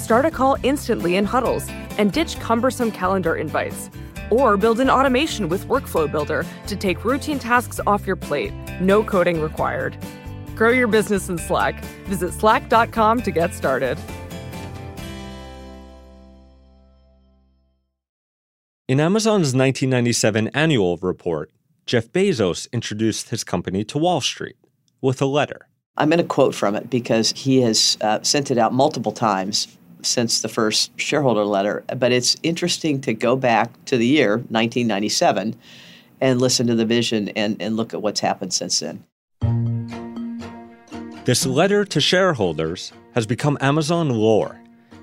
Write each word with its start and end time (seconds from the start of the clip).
Start 0.00 0.24
a 0.24 0.30
call 0.30 0.56
instantly 0.62 1.16
in 1.16 1.26
huddles 1.26 1.68
and 1.98 2.10
ditch 2.10 2.40
cumbersome 2.40 2.90
calendar 2.90 3.36
invites. 3.36 3.90
Or 4.30 4.56
build 4.56 4.80
an 4.80 4.88
automation 4.88 5.46
with 5.46 5.66
Workflow 5.66 6.10
Builder 6.10 6.46
to 6.68 6.74
take 6.74 7.04
routine 7.04 7.38
tasks 7.38 7.80
off 7.86 8.06
your 8.06 8.16
plate. 8.16 8.52
No 8.80 9.04
coding 9.04 9.42
required. 9.42 9.98
Grow 10.56 10.70
your 10.70 10.88
business 10.88 11.28
in 11.28 11.36
Slack. 11.36 11.84
Visit 12.06 12.32
slack.com 12.32 13.20
to 13.22 13.30
get 13.30 13.52
started. 13.52 13.98
In 18.88 19.00
Amazon's 19.00 19.54
1997 19.54 20.48
annual 20.48 20.96
report, 20.96 21.52
Jeff 21.84 22.08
Bezos 22.08 22.72
introduced 22.72 23.28
his 23.28 23.44
company 23.44 23.84
to 23.84 23.98
Wall 23.98 24.22
Street 24.22 24.56
with 25.02 25.20
a 25.20 25.26
letter. 25.26 25.68
I'm 25.98 26.08
going 26.08 26.18
to 26.18 26.24
quote 26.24 26.54
from 26.54 26.74
it 26.74 26.88
because 26.88 27.32
he 27.36 27.60
has 27.60 27.98
uh, 28.00 28.22
sent 28.22 28.50
it 28.50 28.56
out 28.56 28.72
multiple 28.72 29.12
times 29.12 29.76
since 30.06 30.42
the 30.42 30.48
first 30.48 30.98
shareholder 30.98 31.44
letter. 31.44 31.84
But 31.96 32.12
it's 32.12 32.36
interesting 32.42 33.00
to 33.02 33.14
go 33.14 33.36
back 33.36 33.84
to 33.86 33.96
the 33.96 34.06
year 34.06 34.36
1997 34.36 35.56
and 36.20 36.40
listen 36.40 36.66
to 36.66 36.74
the 36.74 36.84
vision 36.84 37.30
and, 37.30 37.60
and 37.60 37.76
look 37.76 37.94
at 37.94 38.02
what's 38.02 38.20
happened 38.20 38.52
since 38.52 38.80
then. 38.80 39.04
This 41.24 41.46
letter 41.46 41.84
to 41.84 42.00
shareholders 42.00 42.92
has 43.14 43.26
become 43.26 43.58
Amazon 43.60 44.10
lore. 44.10 44.60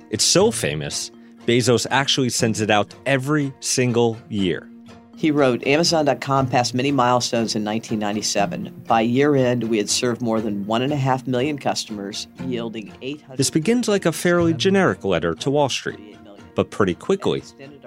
It's 0.09 0.23
so 0.23 0.51
famous, 0.51 1.11
Bezos 1.45 1.87
actually 1.91 2.29
sends 2.29 2.61
it 2.61 2.69
out 2.69 2.93
every 3.05 3.53
single 3.59 4.17
year. 4.29 4.69
He 5.17 5.31
wrote 5.31 5.65
Amazon.com 5.65 6.47
passed 6.47 6.75
many 6.75 6.91
milestones 6.91 7.55
in 7.55 7.65
1997. 7.65 8.83
By 8.87 9.01
year 9.01 9.35
end, 9.35 9.63
we 9.63 9.79
had 9.79 9.89
served 9.89 10.21
more 10.21 10.39
than 10.39 10.63
1.5 10.65 11.25
million 11.25 11.57
customers, 11.57 12.27
yielding 12.45 12.93
800. 13.01 13.35
This 13.35 13.49
begins 13.49 13.87
like 13.87 14.05
a 14.05 14.11
fairly 14.11 14.53
generic 14.53 15.03
letter 15.03 15.33
to 15.33 15.49
Wall 15.49 15.69
Street, 15.69 16.15
but 16.53 16.69
pretty 16.69 16.93
quickly, 16.93 17.41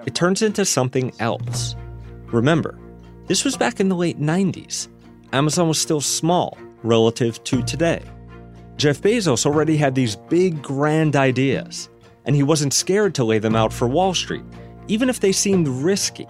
it 0.05 0.13
turns 0.13 0.41
into 0.41 0.65
something 0.65 1.13
else. 1.19 1.77
Remember, 2.25 2.77
this 3.27 3.45
was 3.45 3.55
back 3.55 3.79
in 3.79 3.87
the 3.87 3.95
late 3.95 4.19
90s. 4.19 4.89
Amazon 5.31 5.69
was 5.69 5.79
still 5.79 6.01
small 6.01 6.57
relative 6.83 7.41
to 7.45 7.63
today. 7.63 8.01
Jeff 8.75 8.99
Bezos 9.01 9.45
already 9.45 9.77
had 9.77 9.95
these 9.95 10.17
big, 10.17 10.61
grand 10.61 11.15
ideas, 11.15 11.89
and 12.25 12.35
he 12.35 12.43
wasn't 12.43 12.73
scared 12.73 13.15
to 13.15 13.23
lay 13.23 13.39
them 13.39 13.55
out 13.55 13.71
for 13.71 13.87
Wall 13.87 14.13
Street, 14.13 14.43
even 14.89 15.07
if 15.07 15.21
they 15.21 15.31
seemed 15.31 15.69
risky. 15.69 16.27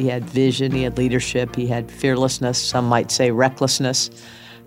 He 0.00 0.06
had 0.06 0.24
vision, 0.24 0.72
he 0.72 0.82
had 0.82 0.96
leadership, 0.96 1.54
he 1.54 1.66
had 1.66 1.90
fearlessness, 1.90 2.56
some 2.56 2.86
might 2.86 3.10
say 3.10 3.32
recklessness, 3.32 4.08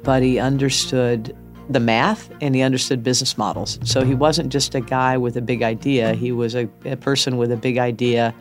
but 0.03 0.21
he 0.21 0.37
understood 0.37 1.35
the 1.69 1.79
math 1.79 2.29
and 2.39 2.53
he 2.53 2.61
understood 2.61 3.01
business 3.01 3.35
models. 3.35 3.79
So 3.83 4.03
he 4.03 4.13
wasn't 4.13 4.51
just 4.51 4.75
a 4.75 4.79
guy 4.79 5.17
with 5.17 5.35
a 5.35 5.41
big 5.41 5.63
idea, 5.63 6.13
he 6.13 6.31
was 6.31 6.53
a, 6.53 6.69
a 6.85 6.95
person 6.95 7.37
with 7.37 7.51
a 7.51 7.57
big 7.57 7.79
idea 7.79 8.35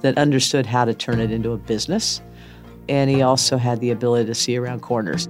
that 0.00 0.18
understood 0.18 0.66
how 0.66 0.84
to 0.84 0.92
turn 0.92 1.20
it 1.20 1.30
into 1.30 1.52
a 1.52 1.58
business. 1.58 2.20
And 2.88 3.08
he 3.08 3.22
also 3.22 3.56
had 3.56 3.78
the 3.78 3.92
ability 3.92 4.26
to 4.26 4.34
see 4.34 4.56
around 4.56 4.82
corners. 4.82 5.28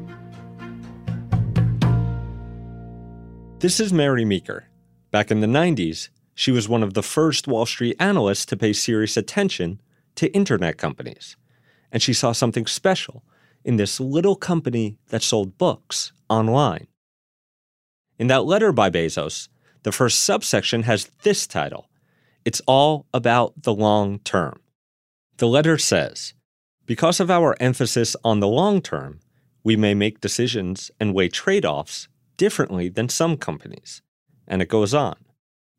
This 3.58 3.80
is 3.80 3.92
Mary 3.92 4.24
Meeker. 4.24 4.64
Back 5.10 5.30
in 5.30 5.42
the 5.42 5.46
90s, 5.46 6.08
she 6.34 6.50
was 6.50 6.70
one 6.70 6.82
of 6.82 6.94
the 6.94 7.02
first 7.02 7.46
Wall 7.46 7.66
Street 7.66 7.96
analysts 8.00 8.46
to 8.46 8.56
pay 8.56 8.72
serious 8.72 9.18
attention 9.18 9.78
to 10.16 10.32
internet 10.32 10.78
companies. 10.78 11.36
And 11.90 12.02
she 12.02 12.12
saw 12.12 12.32
something 12.32 12.66
special 12.66 13.22
in 13.64 13.76
this 13.76 14.00
little 14.00 14.36
company 14.36 14.98
that 15.08 15.22
sold 15.22 15.58
books 15.58 16.12
online. 16.28 16.86
In 18.18 18.26
that 18.28 18.44
letter 18.44 18.72
by 18.72 18.90
Bezos, 18.90 19.48
the 19.82 19.92
first 19.92 20.22
subsection 20.22 20.84
has 20.84 21.10
this 21.22 21.46
title 21.46 21.88
It's 22.44 22.62
all 22.66 23.06
about 23.12 23.62
the 23.62 23.74
long 23.74 24.18
term. 24.20 24.60
The 25.38 25.48
letter 25.48 25.78
says, 25.78 26.34
Because 26.86 27.20
of 27.20 27.30
our 27.30 27.56
emphasis 27.60 28.16
on 28.24 28.40
the 28.40 28.48
long 28.48 28.80
term, 28.80 29.20
we 29.64 29.76
may 29.76 29.94
make 29.94 30.20
decisions 30.20 30.90
and 30.98 31.14
weigh 31.14 31.28
trade 31.28 31.64
offs 31.64 32.08
differently 32.36 32.88
than 32.88 33.08
some 33.08 33.36
companies. 33.36 34.02
And 34.46 34.60
it 34.60 34.68
goes 34.68 34.92
on. 34.92 35.16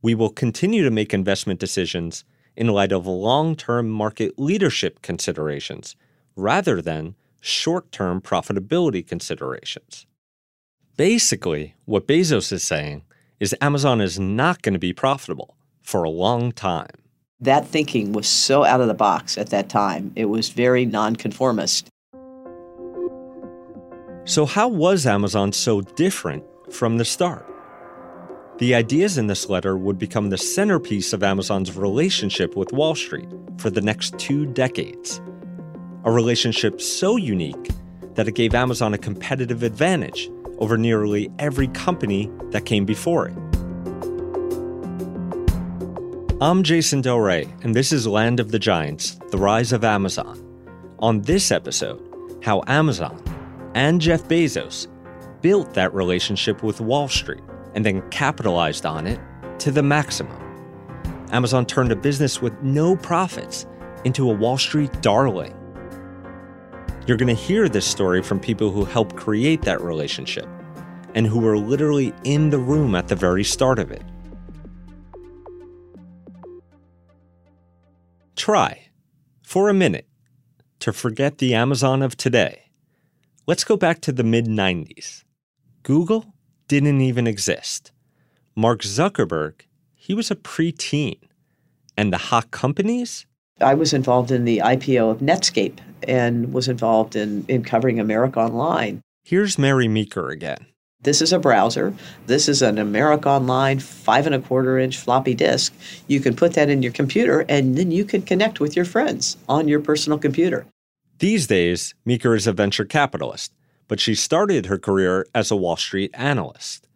We 0.01 0.15
will 0.15 0.29
continue 0.29 0.83
to 0.83 0.91
make 0.91 1.13
investment 1.13 1.59
decisions 1.59 2.23
in 2.55 2.67
light 2.67 2.91
of 2.91 3.07
long 3.07 3.55
term 3.55 3.89
market 3.89 4.37
leadership 4.37 5.01
considerations 5.01 5.95
rather 6.35 6.81
than 6.81 7.15
short 7.41 7.91
term 7.91 8.21
profitability 8.21 9.05
considerations. 9.05 10.05
Basically, 10.95 11.75
what 11.85 12.07
Bezos 12.07 12.51
is 12.51 12.63
saying 12.63 13.03
is 13.39 13.55
Amazon 13.59 13.99
is 13.99 14.19
not 14.19 14.61
going 14.61 14.73
to 14.73 14.79
be 14.79 14.93
profitable 14.93 15.57
for 15.81 16.03
a 16.03 16.09
long 16.09 16.51
time. 16.51 16.91
That 17.39 17.67
thinking 17.67 18.13
was 18.13 18.27
so 18.27 18.63
out 18.63 18.79
of 18.79 18.87
the 18.87 18.93
box 18.93 19.37
at 19.37 19.49
that 19.49 19.67
time. 19.67 20.13
It 20.15 20.25
was 20.25 20.49
very 20.49 20.85
nonconformist. 20.85 21.89
So, 24.25 24.45
how 24.45 24.69
was 24.69 25.05
Amazon 25.05 25.51
so 25.51 25.81
different 25.81 26.45
from 26.71 26.97
the 26.97 27.05
start? 27.05 27.52
The 28.63 28.75
ideas 28.75 29.17
in 29.17 29.27
this 29.27 29.49
letter 29.49 29.75
would 29.75 29.99
become 29.99 30.29
the 30.29 30.37
centerpiece 30.37 31.11
of 31.11 31.21
Amazon's 31.21 31.75
relationship 31.75 32.55
with 32.55 32.71
Wall 32.71 32.95
Street 32.95 33.27
for 33.57 33.69
the 33.69 33.81
next 33.81 34.17
two 34.17 34.45
decades. 34.45 35.19
A 36.05 36.11
relationship 36.11 36.79
so 36.79 37.17
unique 37.17 37.71
that 38.13 38.29
it 38.29 38.35
gave 38.35 38.55
Amazon 38.55 38.93
a 38.93 38.97
competitive 38.97 39.63
advantage 39.63 40.29
over 40.59 40.77
nearly 40.77 41.29
every 41.39 41.67
company 41.67 42.31
that 42.51 42.65
came 42.65 42.85
before 42.85 43.27
it. 43.27 43.37
I'm 46.39 46.63
Jason 46.63 47.01
Del 47.01 47.19
Rey, 47.19 47.53
and 47.63 47.75
this 47.75 47.91
is 47.91 48.07
Land 48.07 48.39
of 48.39 48.51
the 48.51 48.59
Giants 48.59 49.19
The 49.31 49.37
Rise 49.37 49.73
of 49.73 49.83
Amazon. 49.83 50.41
On 50.99 51.21
this 51.23 51.51
episode, 51.51 52.01
how 52.41 52.63
Amazon 52.67 53.21
and 53.75 53.99
Jeff 53.99 54.23
Bezos 54.29 54.87
built 55.41 55.73
that 55.73 55.93
relationship 55.93 56.63
with 56.63 56.79
Wall 56.79 57.09
Street 57.09 57.43
and 57.75 57.85
then 57.85 58.07
capitalized 58.09 58.85
on 58.85 59.07
it 59.07 59.19
to 59.59 59.71
the 59.71 59.83
maximum. 59.83 60.39
Amazon 61.31 61.65
turned 61.65 61.91
a 61.91 61.95
business 61.95 62.41
with 62.41 62.53
no 62.61 62.95
profits 62.95 63.65
into 64.03 64.29
a 64.29 64.33
Wall 64.33 64.57
Street 64.57 65.01
darling. 65.01 65.55
You're 67.07 67.17
going 67.17 67.35
to 67.35 67.41
hear 67.41 67.67
this 67.67 67.85
story 67.85 68.21
from 68.21 68.39
people 68.39 68.71
who 68.71 68.85
helped 68.85 69.15
create 69.15 69.63
that 69.63 69.81
relationship 69.81 70.47
and 71.15 71.27
who 71.27 71.39
were 71.39 71.57
literally 71.57 72.13
in 72.23 72.49
the 72.49 72.57
room 72.57 72.95
at 72.95 73.07
the 73.07 73.15
very 73.15 73.43
start 73.43 73.79
of 73.79 73.91
it. 73.91 74.03
Try, 78.35 78.89
for 79.41 79.69
a 79.69 79.73
minute, 79.73 80.07
to 80.79 80.91
forget 80.91 81.37
the 81.37 81.53
Amazon 81.53 82.01
of 82.01 82.17
today. 82.17 82.63
Let's 83.47 83.63
go 83.63 83.77
back 83.77 84.01
to 84.01 84.11
the 84.11 84.23
mid 84.23 84.45
90s. 84.45 85.23
Google 85.83 86.32
didn't 86.79 87.01
even 87.01 87.27
exist. 87.27 87.91
Mark 88.55 88.81
Zuckerberg, 88.81 89.61
he 89.93 90.13
was 90.13 90.31
a 90.31 90.35
preteen. 90.35 91.17
And 91.95 92.11
the 92.11 92.17
hot 92.17 92.49
companies? 92.49 93.27
I 93.61 93.75
was 93.75 93.93
involved 93.93 94.31
in 94.31 94.45
the 94.45 94.57
IPO 94.57 95.11
of 95.11 95.19
Netscape 95.19 95.77
and 96.07 96.51
was 96.51 96.67
involved 96.67 97.15
in, 97.15 97.45
in 97.47 97.63
covering 97.63 97.99
America 97.99 98.39
Online. 98.39 99.01
Here's 99.23 99.59
Mary 99.59 99.87
Meeker 99.87 100.29
again. 100.29 100.65
This 101.01 101.21
is 101.21 101.31
a 101.31 101.39
browser. 101.39 101.93
This 102.25 102.49
is 102.49 102.61
an 102.61 102.79
America 102.79 103.29
Online 103.29 103.79
five 103.79 104.25
and 104.25 104.33
a 104.33 104.39
quarter 104.39 104.79
inch 104.79 104.97
floppy 104.97 105.35
disk. 105.35 105.73
You 106.07 106.19
can 106.19 106.35
put 106.35 106.53
that 106.53 106.69
in 106.69 106.81
your 106.81 106.93
computer 106.93 107.45
and 107.47 107.77
then 107.77 107.91
you 107.91 108.05
can 108.05 108.23
connect 108.23 108.59
with 108.59 108.75
your 108.75 108.85
friends 108.85 109.37
on 109.47 109.67
your 109.67 109.81
personal 109.81 110.17
computer. 110.17 110.65
These 111.19 111.45
days, 111.45 111.93
Meeker 112.05 112.35
is 112.35 112.47
a 112.47 112.53
venture 112.53 112.85
capitalist, 112.85 113.51
but 113.87 113.99
she 113.99 114.15
started 114.15 114.65
her 114.65 114.77
career 114.77 115.25
as 115.33 115.51
a 115.51 115.55
Wall 115.55 115.75
Street 115.75 116.11
analyst. 116.13 116.87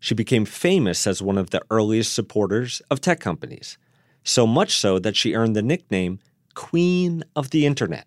She 0.00 0.14
became 0.14 0.44
famous 0.44 1.06
as 1.06 1.22
one 1.22 1.38
of 1.38 1.50
the 1.50 1.62
earliest 1.70 2.12
supporters 2.12 2.82
of 2.90 3.00
tech 3.00 3.20
companies, 3.20 3.78
so 4.24 4.46
much 4.46 4.74
so 4.74 4.98
that 4.98 5.16
she 5.16 5.34
earned 5.34 5.54
the 5.54 5.62
nickname 5.62 6.18
Queen 6.54 7.22
of 7.36 7.50
the 7.50 7.66
Internet. 7.66 8.06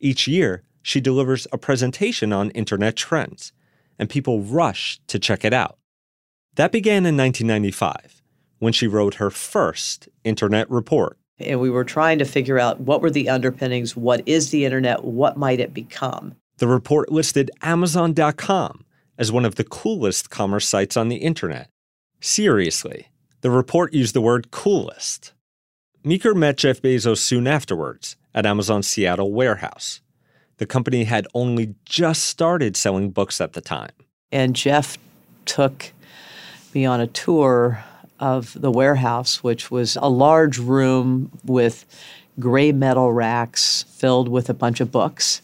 Each 0.00 0.28
year, 0.28 0.62
she 0.82 1.00
delivers 1.00 1.46
a 1.52 1.58
presentation 1.58 2.32
on 2.32 2.50
internet 2.50 2.96
trends, 2.96 3.52
and 3.98 4.08
people 4.08 4.42
rush 4.42 5.00
to 5.08 5.18
check 5.18 5.44
it 5.44 5.52
out. 5.52 5.78
That 6.56 6.72
began 6.72 7.06
in 7.06 7.16
1995 7.16 8.22
when 8.58 8.72
she 8.72 8.86
wrote 8.86 9.14
her 9.14 9.30
first 9.30 10.08
internet 10.24 10.68
report. 10.70 11.18
And 11.38 11.60
we 11.60 11.70
were 11.70 11.84
trying 11.84 12.18
to 12.18 12.24
figure 12.24 12.58
out 12.58 12.80
what 12.80 13.00
were 13.00 13.10
the 13.10 13.28
underpinnings, 13.28 13.96
what 13.96 14.22
is 14.26 14.50
the 14.50 14.64
internet, 14.64 15.04
what 15.04 15.36
might 15.36 15.60
it 15.60 15.72
become. 15.72 16.34
The 16.58 16.68
report 16.68 17.10
listed 17.10 17.50
Amazon.com 17.62 18.84
as 19.16 19.32
one 19.32 19.44
of 19.44 19.54
the 19.54 19.64
coolest 19.64 20.28
commerce 20.28 20.66
sites 20.66 20.96
on 20.96 21.08
the 21.08 21.16
internet. 21.16 21.70
Seriously, 22.20 23.08
the 23.42 23.50
report 23.50 23.94
used 23.94 24.14
the 24.14 24.20
word 24.20 24.50
coolest. 24.50 25.32
Meeker 26.02 26.34
met 26.34 26.56
Jeff 26.56 26.82
Bezos 26.82 27.18
soon 27.18 27.46
afterwards 27.46 28.16
at 28.34 28.44
Amazon's 28.44 28.88
Seattle 28.88 29.32
warehouse. 29.32 30.00
The 30.56 30.66
company 30.66 31.04
had 31.04 31.28
only 31.32 31.76
just 31.84 32.24
started 32.24 32.76
selling 32.76 33.10
books 33.10 33.40
at 33.40 33.52
the 33.52 33.60
time. 33.60 33.92
And 34.32 34.56
Jeff 34.56 34.98
took 35.44 35.92
me 36.74 36.84
on 36.84 37.00
a 37.00 37.06
tour 37.06 37.84
of 38.18 38.60
the 38.60 38.70
warehouse, 38.70 39.44
which 39.44 39.70
was 39.70 39.96
a 40.00 40.08
large 40.08 40.58
room 40.58 41.30
with 41.44 41.84
gray 42.40 42.72
metal 42.72 43.12
racks 43.12 43.84
filled 43.84 44.28
with 44.28 44.50
a 44.50 44.54
bunch 44.54 44.80
of 44.80 44.90
books. 44.90 45.40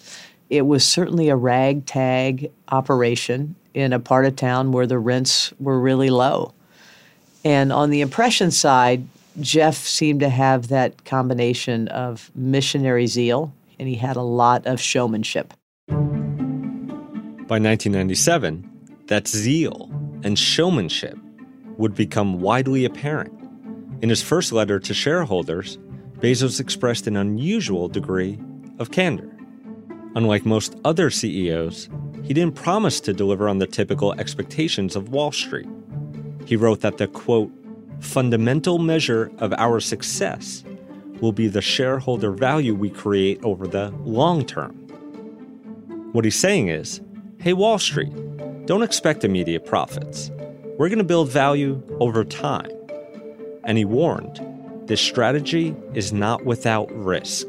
It 0.55 0.67
was 0.69 0.87
certainly 0.87 1.31
a 1.31 1.37
ragtag 1.37 2.53
operation 2.69 3.57
in 3.75 3.93
a 3.93 3.99
part 3.99 4.25
of 4.25 4.37
town 4.37 4.71
where 4.71 4.87
the 4.87 5.01
rents 5.01 5.53
were 5.59 5.81
really 5.81 6.11
low. 6.11 6.55
And 7.45 7.73
on 7.73 7.91
the 7.91 8.03
impression 8.03 8.53
side, 8.53 9.09
Jeff 9.41 9.75
seemed 9.75 10.21
to 10.21 10.29
have 10.29 10.69
that 10.69 11.05
combination 11.05 11.89
of 11.89 12.31
missionary 12.37 13.09
zeal 13.09 13.53
and 13.81 13.89
he 13.89 13.97
had 13.97 14.15
a 14.15 14.23
lot 14.23 14.65
of 14.65 14.81
showmanship. 14.81 15.53
By 15.89 17.59
1997, 17.59 18.71
that 19.09 19.27
zeal 19.27 19.91
and 20.23 20.39
showmanship 20.39 21.19
would 21.79 21.97
become 21.97 22.41
widely 22.41 22.85
apparent. 22.85 23.33
In 24.03 24.09
his 24.09 24.23
first 24.23 24.53
letter 24.53 24.79
to 24.79 24.95
shareholders, 24.95 25.79
Bezos 26.21 26.61
expressed 26.61 27.09
an 27.09 27.17
unusual 27.17 27.89
degree 27.89 28.39
of 28.79 28.93
candor. 28.93 29.34
Unlike 30.15 30.47
most 30.47 30.77
other 30.85 31.11
CEOs, 31.11 31.89
he 32.23 32.33
didn't 32.33 32.55
promise 32.55 33.01
to 33.01 33.13
deliver 33.13 33.49
on 33.49 33.59
the 33.59 33.67
typical 33.67 34.13
expectations 34.15 34.97
of 34.97 35.09
Wall 35.11 35.33
Street. 35.33 35.69
He 36.47 36.57
wrote 36.57 36.81
that 36.81 36.99
the 36.99 37.09
quote, 37.09 37.51
fundamental 38.01 38.79
measure 38.79 39.33
of 39.39 39.53
our 39.55 39.81
success 39.81 40.63
will 41.21 41.33
be 41.33 41.49
the 41.49 41.63
shareholder 41.63 42.31
value 42.31 42.75
we 42.75 42.91
create 42.91 43.43
over 43.43 43.67
the 43.67 43.91
long 44.05 44.45
term. 44.45 44.75
What 46.13 46.25
he's 46.25 46.39
saying 46.39 46.69
is 46.69 47.01
hey, 47.41 47.53
Wall 47.53 47.79
Street, 47.79 48.13
don't 48.67 48.83
expect 48.83 49.25
immediate 49.25 49.67
profits. 49.67 50.31
We're 50.79 50.89
going 50.89 50.99
to 50.99 51.05
build 51.05 51.29
value 51.29 51.83
over 52.01 52.25
time. 52.25 52.71
And 53.65 53.77
he 53.79 53.85
warned 53.85 54.41
this 54.87 55.01
strategy 55.01 55.75
is 55.95 56.13
not 56.13 56.45
without 56.45 56.91
risk. 56.93 57.47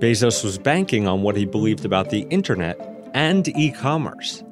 Bezos 0.00 0.42
was 0.42 0.56
banking 0.56 1.06
on 1.06 1.20
what 1.20 1.36
he 1.36 1.44
believed 1.44 1.84
about 1.84 2.08
the 2.08 2.20
internet 2.30 2.80
and 3.12 3.48
e 3.48 3.70
commerce, 3.70 4.42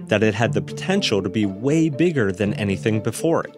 that 0.00 0.24
it 0.24 0.34
had 0.34 0.52
the 0.52 0.60
potential 0.60 1.22
to 1.22 1.28
be 1.28 1.46
way 1.46 1.88
bigger 1.88 2.32
than 2.32 2.54
anything 2.54 3.00
before 3.00 3.44
it. 3.44 3.56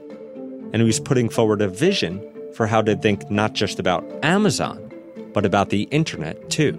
And 0.75 0.76
he 0.76 0.82
was 0.82 1.00
putting 1.00 1.31
forward 1.31 1.62
a 1.62 1.69
vision 1.69 2.23
for 2.52 2.67
how 2.67 2.82
to 2.82 2.94
think 2.96 3.31
not 3.31 3.55
just 3.55 3.79
about 3.79 4.05
Amazon, 4.23 4.93
but 5.32 5.46
about 5.46 5.70
the 5.70 5.84
internet 5.84 6.50
too. 6.50 6.75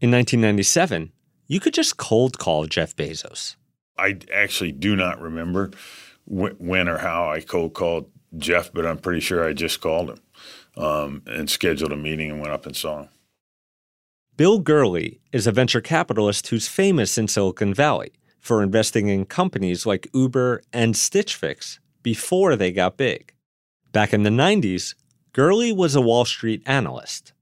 In 0.00 0.12
1997, 0.12 1.10
you 1.48 1.58
could 1.58 1.74
just 1.74 1.96
cold 1.96 2.38
call 2.38 2.66
Jeff 2.66 2.94
Bezos. 2.94 3.56
I 3.98 4.18
actually 4.32 4.70
do 4.70 4.94
not 4.94 5.20
remember 5.20 5.72
when 6.26 6.88
or 6.88 6.98
how 6.98 7.28
I 7.28 7.40
cold 7.40 7.74
called 7.74 8.08
Jeff, 8.38 8.72
but 8.72 8.86
I'm 8.86 8.98
pretty 8.98 9.20
sure 9.20 9.44
I 9.44 9.54
just 9.54 9.80
called 9.80 10.10
him 10.10 10.18
um, 10.76 11.22
and 11.26 11.48
scheduled 11.48 11.92
a 11.92 11.96
meeting 11.96 12.30
and 12.30 12.40
went 12.40 12.52
up 12.52 12.66
and 12.66 12.76
saw 12.76 13.02
him. 13.02 13.08
Bill 14.36 14.58
Gurley 14.58 15.20
is 15.32 15.46
a 15.46 15.52
venture 15.52 15.80
capitalist 15.80 16.48
who's 16.48 16.68
famous 16.68 17.16
in 17.16 17.26
Silicon 17.26 17.72
Valley 17.72 18.12
for 18.38 18.62
investing 18.62 19.08
in 19.08 19.24
companies 19.24 19.86
like 19.86 20.10
Uber 20.12 20.62
and 20.72 20.96
Stitch 20.96 21.34
Fix 21.34 21.80
before 22.02 22.54
they 22.54 22.70
got 22.70 22.96
big. 22.96 23.32
Back 23.92 24.12
in 24.12 24.24
the 24.24 24.30
90s, 24.30 24.94
Gurley 25.32 25.72
was 25.72 25.94
a 25.94 26.00
Wall 26.00 26.24
Street 26.24 26.62
analyst. 26.66 27.32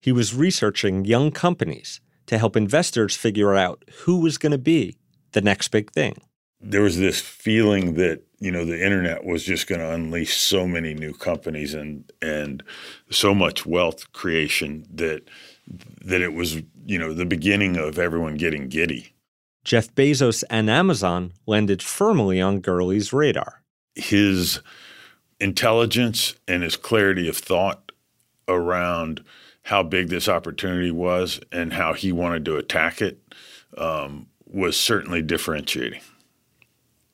He 0.00 0.12
was 0.12 0.34
researching 0.34 1.06
young 1.06 1.30
companies 1.30 2.00
to 2.26 2.38
help 2.38 2.56
investors 2.56 3.16
figure 3.16 3.54
out 3.54 3.84
who 4.02 4.20
was 4.20 4.38
going 4.38 4.52
to 4.52 4.58
be 4.58 4.96
the 5.32 5.40
next 5.40 5.68
big 5.68 5.90
thing. 5.90 6.16
There 6.66 6.82
was 6.82 6.98
this 6.98 7.20
feeling 7.20 7.94
that 7.94 8.22
you 8.38 8.50
know 8.50 8.64
the 8.64 8.82
internet 8.82 9.24
was 9.24 9.44
just 9.44 9.66
going 9.66 9.80
to 9.80 9.90
unleash 9.90 10.36
so 10.36 10.66
many 10.66 10.94
new 10.94 11.12
companies 11.12 11.74
and 11.74 12.10
and 12.22 12.62
so 13.10 13.34
much 13.34 13.66
wealth 13.66 14.12
creation 14.12 14.86
that 14.92 15.28
that 16.04 16.20
it 16.20 16.32
was 16.32 16.62
you 16.84 16.98
know 16.98 17.12
the 17.12 17.26
beginning 17.26 17.76
of 17.76 17.98
everyone 17.98 18.36
getting 18.36 18.68
giddy. 18.68 19.14
Jeff 19.64 19.94
Bezos 19.94 20.44
and 20.50 20.68
Amazon 20.68 21.32
landed 21.46 21.82
firmly 21.82 22.40
on 22.40 22.60
Gurley's 22.60 23.12
radar 23.12 23.64
his 23.94 24.60
intelligence 25.40 26.34
and 26.48 26.62
his 26.62 26.76
clarity 26.76 27.28
of 27.28 27.36
thought 27.36 27.92
around 28.48 29.24
how 29.62 29.82
big 29.82 30.08
this 30.08 30.28
opportunity 30.28 30.90
was 30.90 31.40
and 31.50 31.72
how 31.72 31.94
he 31.94 32.12
wanted 32.12 32.44
to 32.44 32.56
attack 32.56 33.00
it 33.00 33.18
um, 33.78 34.26
was 34.46 34.78
certainly 34.78 35.22
differentiating, 35.22 36.00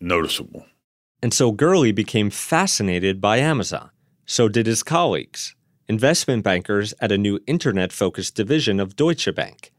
noticeable. 0.01 0.67
And 1.23 1.35
so 1.35 1.53
Gurley 1.53 1.93
became 1.93 2.31
fascinated 2.31 3.21
by 3.21 3.39
Amazon. 3.39 3.91
So 4.27 4.49
did 4.49 4.67
his 4.67 4.83
colleagues, 4.83 5.55
investment 5.89 6.45
bankers 6.45 6.95
at 7.01 7.13
a 7.13 7.19
new 7.19 7.41
internet 7.47 7.93
focused 7.93 8.35
division 8.35 8.81
of 8.81 8.97
Deutsche 8.97 9.35
Bank. 9.35 9.73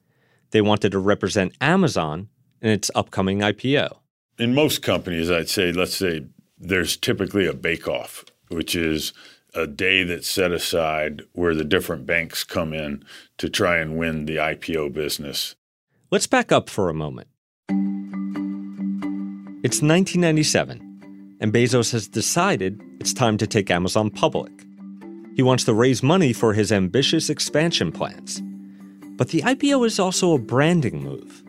They 0.51 0.61
wanted 0.61 0.91
to 0.91 0.99
represent 0.99 1.55
Amazon 1.61 2.29
in 2.61 2.69
its 2.69 2.91
upcoming 2.93 3.39
IPO. 3.39 3.97
In 4.37 4.53
most 4.53 4.81
companies, 4.81 5.31
I'd 5.31 5.49
say, 5.49 5.71
let's 5.71 5.95
say 5.95 6.25
there's 6.57 6.97
typically 6.97 7.47
a 7.47 7.53
bake-off, 7.53 8.25
which 8.49 8.75
is 8.75 9.13
a 9.53 9.67
day 9.67 10.03
that's 10.03 10.29
set 10.29 10.51
aside 10.51 11.23
where 11.33 11.55
the 11.55 11.63
different 11.63 12.05
banks 12.05 12.43
come 12.43 12.73
in 12.73 13.03
to 13.37 13.49
try 13.49 13.77
and 13.77 13.97
win 13.97 14.25
the 14.25 14.37
IPO 14.37 14.93
business. 14.93 15.55
Let's 16.09 16.27
back 16.27 16.51
up 16.51 16.69
for 16.69 16.89
a 16.89 16.93
moment. 16.93 17.27
It's 19.63 19.83
1997, 19.83 21.37
and 21.39 21.53
Bezos 21.53 21.91
has 21.91 22.07
decided 22.07 22.81
it's 22.99 23.13
time 23.13 23.37
to 23.37 23.45
take 23.45 23.69
Amazon 23.69 24.09
public. 24.09 24.51
He 25.35 25.43
wants 25.43 25.65
to 25.65 25.73
raise 25.75 26.01
money 26.01 26.33
for 26.33 26.53
his 26.53 26.71
ambitious 26.71 27.29
expansion 27.29 27.91
plans. 27.91 28.41
But 29.17 29.27
the 29.27 29.43
IPO 29.43 29.85
is 29.85 29.99
also 29.99 30.33
a 30.33 30.39
branding 30.39 31.03
move, 31.03 31.43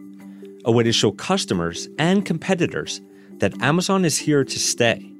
a 0.66 0.70
way 0.70 0.84
to 0.84 0.92
show 0.92 1.12
customers 1.12 1.88
and 1.98 2.26
competitors 2.26 3.00
that 3.38 3.62
Amazon 3.62 4.04
is 4.04 4.18
here 4.18 4.44
to 4.44 4.58
stay. 4.58 5.10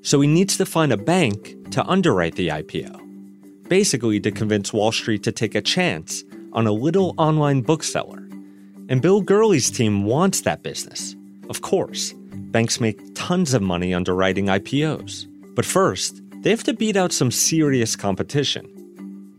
So 0.00 0.18
he 0.22 0.26
needs 0.26 0.56
to 0.56 0.64
find 0.64 0.94
a 0.94 0.96
bank 0.96 1.72
to 1.72 1.84
underwrite 1.84 2.36
the 2.36 2.48
IPO, 2.48 3.68
basically 3.68 4.18
to 4.20 4.30
convince 4.30 4.72
Wall 4.72 4.92
Street 4.92 5.24
to 5.24 5.32
take 5.32 5.54
a 5.54 5.60
chance 5.60 6.24
on 6.54 6.66
a 6.66 6.72
little 6.72 7.14
online 7.18 7.60
bookseller. 7.60 8.26
And 8.88 9.02
Bill 9.02 9.20
Gurley's 9.20 9.70
team 9.70 10.04
wants 10.04 10.40
that 10.40 10.62
business. 10.62 11.14
Of 11.48 11.62
course, 11.62 12.14
banks 12.34 12.80
make 12.80 13.00
tons 13.14 13.54
of 13.54 13.62
money 13.62 13.92
underwriting 13.92 14.46
IPOs. 14.46 15.26
But 15.54 15.64
first, 15.64 16.22
they 16.42 16.50
have 16.50 16.64
to 16.64 16.74
beat 16.74 16.96
out 16.96 17.12
some 17.12 17.30
serious 17.30 17.96
competition. 17.96 18.70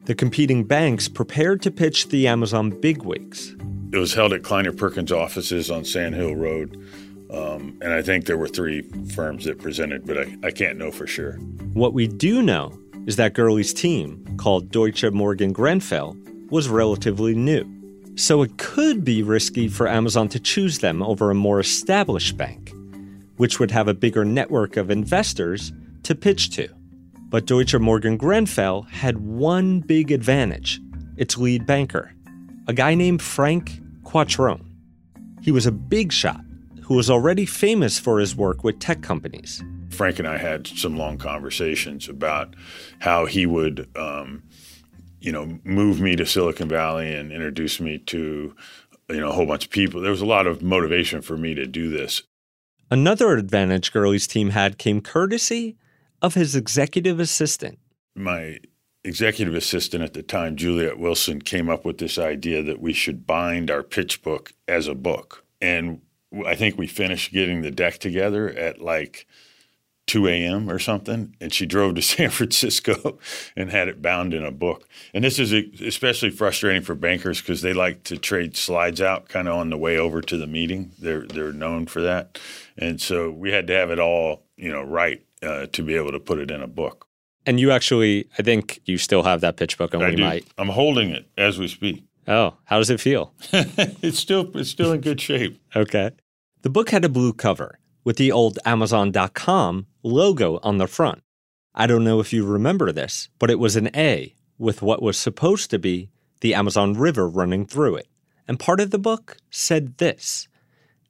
The 0.05 0.15
competing 0.15 0.63
banks 0.63 1.07
prepared 1.07 1.61
to 1.63 1.71
pitch 1.71 2.09
the 2.09 2.27
Amazon 2.27 2.69
bigwigs. 2.69 3.55
It 3.91 3.97
was 3.97 4.13
held 4.13 4.33
at 4.33 4.43
Kleiner 4.43 4.71
Perkins 4.71 5.11
offices 5.11 5.71
on 5.71 5.85
Sand 5.85 6.15
Hill 6.15 6.35
Road. 6.35 6.75
Um, 7.31 7.77
and 7.81 7.93
I 7.93 8.01
think 8.01 8.25
there 8.25 8.37
were 8.37 8.47
three 8.47 8.83
firms 9.13 9.45
that 9.45 9.57
presented, 9.57 10.05
but 10.05 10.17
I, 10.17 10.37
I 10.43 10.51
can't 10.51 10.77
know 10.77 10.91
for 10.91 11.07
sure. 11.07 11.33
What 11.73 11.93
we 11.93 12.07
do 12.07 12.41
know 12.41 12.77
is 13.07 13.15
that 13.15 13.33
Gurley's 13.33 13.73
team, 13.73 14.23
called 14.37 14.71
Deutsche 14.71 15.09
Morgan 15.11 15.53
Grenfell, 15.53 16.15
was 16.49 16.69
relatively 16.69 17.33
new. 17.35 17.63
So 18.15 18.41
it 18.41 18.57
could 18.57 19.03
be 19.03 19.23
risky 19.23 19.67
for 19.67 19.89
Amazon 19.89 20.29
to 20.29 20.39
choose 20.39 20.79
them 20.79 21.03
over 21.03 21.29
a 21.29 21.35
more 21.35 21.59
established 21.59 22.37
bank, 22.37 22.73
which 23.35 23.59
would 23.59 23.71
have 23.71 23.89
a 23.89 23.93
bigger 23.93 24.23
network 24.23 24.77
of 24.77 24.89
investors 24.89 25.73
to 26.03 26.15
pitch 26.15 26.51
to. 26.51 26.69
But 27.29 27.45
Deutsche 27.45 27.75
Morgan 27.75 28.17
Grenfell 28.17 28.83
had 28.83 29.17
one 29.17 29.81
big 29.81 30.11
advantage 30.11 30.79
its 31.17 31.37
lead 31.37 31.65
banker, 31.65 32.13
a 32.67 32.73
guy 32.73 32.93
named 32.93 33.21
Frank 33.21 33.79
Quattrone. 34.03 34.65
He 35.41 35.51
was 35.51 35.65
a 35.65 35.71
big 35.71 36.11
shot 36.11 36.41
who 36.83 36.93
was 36.93 37.09
already 37.09 37.45
famous 37.45 37.99
for 37.99 38.19
his 38.19 38.35
work 38.35 38.63
with 38.63 38.79
tech 38.79 39.01
companies. 39.01 39.63
Frank 39.89 40.19
and 40.19 40.27
I 40.27 40.37
had 40.37 40.67
some 40.67 40.97
long 40.97 41.17
conversations 41.17 42.09
about 42.09 42.55
how 42.99 43.25
he 43.25 43.45
would, 43.45 43.89
um, 43.95 44.43
you 45.25 45.31
know, 45.31 45.59
move 45.63 45.99
me 45.99 46.15
to 46.15 46.25
Silicon 46.25 46.69
Valley 46.69 47.11
and 47.11 47.31
introduce 47.31 47.79
me 47.79 47.97
to, 47.97 48.55
you 49.09 49.19
know, 49.19 49.29
a 49.29 49.33
whole 49.33 49.47
bunch 49.47 49.65
of 49.65 49.71
people. 49.71 49.99
There 49.99 50.11
was 50.11 50.21
a 50.21 50.25
lot 50.25 50.45
of 50.45 50.61
motivation 50.61 51.23
for 51.23 51.35
me 51.35 51.55
to 51.55 51.65
do 51.65 51.89
this. 51.89 52.21
Another 52.91 53.33
advantage 53.33 53.91
Gurley's 53.91 54.27
team 54.27 54.51
had 54.51 54.77
came 54.77 55.01
courtesy 55.01 55.77
of 56.21 56.35
his 56.35 56.55
executive 56.55 57.19
assistant. 57.19 57.79
My 58.15 58.59
executive 59.03 59.55
assistant 59.55 60.03
at 60.03 60.13
the 60.13 60.21
time, 60.21 60.55
Juliet 60.55 60.99
Wilson, 60.99 61.41
came 61.41 61.71
up 61.71 61.85
with 61.85 61.97
this 61.97 62.19
idea 62.19 62.61
that 62.61 62.79
we 62.79 62.93
should 62.93 63.25
bind 63.25 63.71
our 63.71 63.81
pitch 63.81 64.21
book 64.21 64.53
as 64.67 64.87
a 64.87 64.93
book. 64.93 65.43
And 65.59 66.01
I 66.45 66.53
think 66.53 66.77
we 66.77 66.85
finished 66.85 67.33
getting 67.33 67.63
the 67.63 67.71
deck 67.71 67.97
together 67.97 68.49
at 68.49 68.79
like 68.79 69.25
2 70.07 70.27
a.m. 70.27 70.69
or 70.69 70.77
something, 70.77 71.35
and 71.41 71.53
she 71.53 71.65
drove 71.65 71.95
to 71.95 72.01
San 72.01 72.29
Francisco 72.29 73.19
and 73.55 73.71
had 73.71 73.87
it 73.87 74.01
bound 74.01 74.33
in 74.33 74.45
a 74.45 74.51
book. 74.51 74.87
And 75.13 75.23
this 75.23 75.39
is 75.39 75.51
especially 75.81 76.29
frustrating 76.29 76.81
for 76.81 76.95
bankers 76.95 77.41
because 77.41 77.61
they 77.61 77.73
like 77.73 78.03
to 78.03 78.17
trade 78.17 78.55
slides 78.55 79.01
out 79.01 79.29
kind 79.29 79.47
of 79.47 79.55
on 79.55 79.69
the 79.69 79.77
way 79.77 79.97
over 79.97 80.21
to 80.21 80.37
the 80.37 80.47
meeting. 80.47 80.91
They're 80.99 81.25
they're 81.25 81.53
known 81.53 81.87
for 81.87 82.01
that, 82.01 82.39
and 82.77 83.01
so 83.01 83.31
we 83.31 83.51
had 83.51 83.67
to 83.67 83.73
have 83.73 83.91
it 83.91 83.99
all 83.99 84.43
you 84.57 84.71
know 84.71 84.83
right 84.83 85.25
uh, 85.41 85.67
to 85.67 85.83
be 85.83 85.95
able 85.95 86.11
to 86.11 86.19
put 86.19 86.39
it 86.39 86.51
in 86.51 86.61
a 86.61 86.67
book. 86.67 87.07
And 87.47 87.59
you 87.59 87.69
actually, 87.71 88.27
I 88.39 88.41
think 88.41 88.81
you 88.85 88.97
still 88.97 89.21
have 89.21 89.41
that 89.41 89.57
pitch 89.57 89.77
book, 89.77 89.93
and 89.93 90.03
I 90.03 90.09
we 90.09 90.15
do. 90.15 90.23
might. 90.23 90.47
I'm 90.57 90.69
holding 90.69 91.11
it 91.11 91.29
as 91.37 91.59
we 91.59 91.67
speak. 91.67 92.03
Oh, 92.27 92.55
how 92.65 92.79
does 92.79 92.89
it 92.89 92.99
feel? 92.99 93.33
it's 93.51 94.17
still 94.17 94.49
it's 94.55 94.69
still 94.69 94.91
in 94.93 95.01
good 95.01 95.21
shape. 95.21 95.61
Okay. 95.75 96.11
The 96.63 96.69
book 96.71 96.89
had 96.89 97.05
a 97.05 97.09
blue 97.09 97.33
cover 97.33 97.77
with 98.05 98.15
the 98.15 98.31
old 98.31 98.57
Amazon.com 98.63 99.87
logo 100.01 100.59
on 100.63 100.77
the 100.77 100.87
front. 100.87 101.21
I 101.73 101.87
don't 101.87 102.05
know 102.05 102.21
if 102.21 102.31
you 102.31 102.45
remember 102.45 102.93
this, 102.93 103.27
but 103.37 103.51
it 103.51 103.59
was 103.59 103.75
an 103.75 103.89
A 103.93 104.33
with 104.57 104.81
what 104.81 105.01
was 105.01 105.17
supposed 105.17 105.69
to 105.71 105.79
be 105.79 106.09
the 106.39 106.53
Amazon 106.53 106.93
River 106.93 107.27
running 107.27 107.65
through 107.65 107.95
it. 107.95 108.07
And 108.47 108.57
part 108.59 108.79
of 108.79 108.91
the 108.91 108.99
book 108.99 109.37
said 109.49 109.97
this 109.97 110.47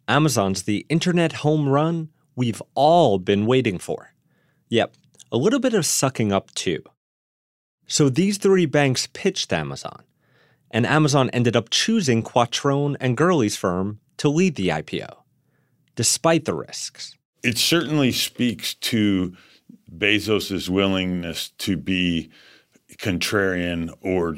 Amazon's 0.07 0.63
the 0.63 0.85
internet 0.89 1.33
home 1.33 1.69
run 1.69 2.09
we've 2.35 2.61
all 2.73 3.19
been 3.19 3.45
waiting 3.45 3.77
for. 3.77 4.13
Yep, 4.69 4.95
a 5.31 5.37
little 5.37 5.59
bit 5.59 5.73
of 5.73 5.85
sucking 5.85 6.31
up 6.31 6.53
too. 6.55 6.83
So 7.87 8.09
these 8.09 8.37
three 8.37 8.65
banks 8.65 9.07
pitched 9.13 9.53
Amazon, 9.53 10.03
and 10.71 10.85
Amazon 10.85 11.29
ended 11.31 11.55
up 11.55 11.69
choosing 11.69 12.23
Quattrone 12.23 12.95
and 12.99 13.17
Gurley's 13.17 13.55
firm 13.55 13.99
to 14.17 14.29
lead 14.29 14.55
the 14.55 14.69
IPO, 14.69 15.17
despite 15.95 16.45
the 16.45 16.53
risks. 16.53 17.15
It 17.43 17.57
certainly 17.57 18.11
speaks 18.11 18.73
to 18.75 19.35
Bezos's 19.95 20.69
willingness 20.69 21.49
to 21.59 21.77
be 21.77 22.29
contrarian 22.97 23.93
or 24.01 24.37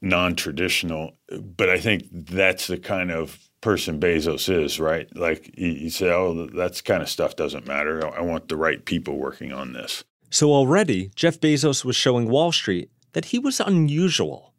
non-traditional, 0.00 1.16
but 1.56 1.70
I 1.70 1.78
think 1.78 2.04
that's 2.12 2.66
the 2.66 2.78
kind 2.78 3.10
of 3.10 3.38
person 3.60 3.98
Bezos 3.98 4.52
is, 4.52 4.78
right? 4.78 5.08
Like 5.16 5.50
you, 5.58 5.68
you 5.68 5.90
say, 5.90 6.10
oh, 6.10 6.46
that's 6.54 6.82
kind 6.82 7.02
of 7.02 7.08
stuff 7.08 7.36
doesn't 7.36 7.66
matter. 7.66 8.06
I 8.14 8.20
want 8.20 8.48
the 8.48 8.56
right 8.56 8.84
people 8.84 9.16
working 9.16 9.52
on 9.52 9.72
this. 9.72 10.04
So 10.30 10.52
already, 10.52 11.10
Jeff 11.16 11.40
Bezos 11.40 11.84
was 11.84 11.96
showing 11.96 12.28
Wall 12.28 12.52
Street 12.52 12.90
that 13.12 13.26
he 13.26 13.38
was 13.38 13.60
unusual. 13.60 14.52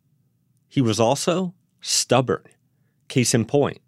He 0.67 0.81
was 0.81 0.99
also 0.99 1.53
stubborn. 1.81 2.43
Case 3.07 3.35
in 3.35 3.45
point, 3.45 3.79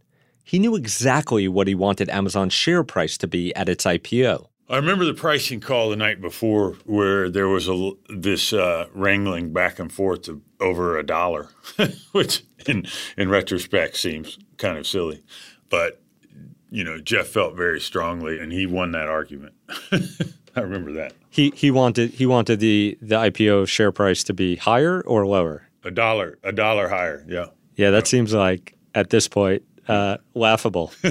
he 0.47 0.59
knew 0.59 0.77
exactly 0.77 1.49
what 1.49 1.67
he 1.67 1.75
wanted 1.75 2.09
Amazon's 2.09 2.53
share 2.53 2.81
price 2.81 3.17
to 3.17 3.27
be 3.27 3.53
at 3.53 3.67
its 3.67 3.83
IPO. 3.83 4.47
I 4.69 4.77
remember 4.77 5.03
the 5.03 5.13
pricing 5.13 5.59
call 5.59 5.89
the 5.89 5.97
night 5.97 6.21
before 6.21 6.77
where 6.85 7.29
there 7.29 7.49
was 7.49 7.67
a, 7.67 7.91
this 8.07 8.53
uh, 8.53 8.87
wrangling 8.93 9.51
back 9.51 9.77
and 9.77 9.91
forth 9.91 10.29
of 10.29 10.39
over 10.61 10.97
a 10.97 11.05
dollar, 11.05 11.49
which 12.13 12.45
in, 12.65 12.85
in 13.17 13.29
retrospect 13.29 13.97
seems 13.97 14.39
kind 14.57 14.77
of 14.77 14.87
silly. 14.87 15.21
But, 15.69 16.01
you 16.69 16.85
know, 16.85 16.97
Jeff 16.97 17.27
felt 17.27 17.57
very 17.57 17.81
strongly 17.81 18.39
and 18.39 18.53
he 18.53 18.65
won 18.65 18.91
that 18.91 19.09
argument. 19.09 19.53
I 19.91 20.61
remember 20.61 20.93
that. 20.93 21.11
He 21.29 21.51
he 21.55 21.71
wanted 21.71 22.11
he 22.11 22.25
wanted 22.25 22.61
the 22.61 22.97
the 23.01 23.15
IPO 23.15 23.67
share 23.67 23.91
price 23.91 24.23
to 24.23 24.33
be 24.33 24.55
higher 24.55 25.01
or 25.01 25.27
lower. 25.27 25.67
A 25.83 25.91
dollar, 25.91 26.39
a 26.41 26.53
dollar 26.53 26.87
higher, 26.87 27.25
yeah. 27.27 27.47
Yeah, 27.75 27.91
that 27.91 28.07
seems 28.07 28.33
like 28.33 28.75
at 28.95 29.09
this 29.09 29.27
point 29.27 29.63
uh, 29.87 30.17
laughable. 30.33 30.91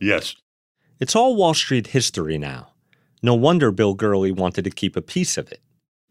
yes. 0.00 0.36
It's 0.98 1.14
all 1.14 1.36
Wall 1.36 1.54
Street 1.54 1.88
history 1.88 2.38
now. 2.38 2.72
No 3.22 3.34
wonder 3.34 3.70
Bill 3.70 3.94
Gurley 3.94 4.32
wanted 4.32 4.64
to 4.64 4.70
keep 4.70 4.96
a 4.96 5.02
piece 5.02 5.36
of 5.36 5.50
it. 5.50 5.60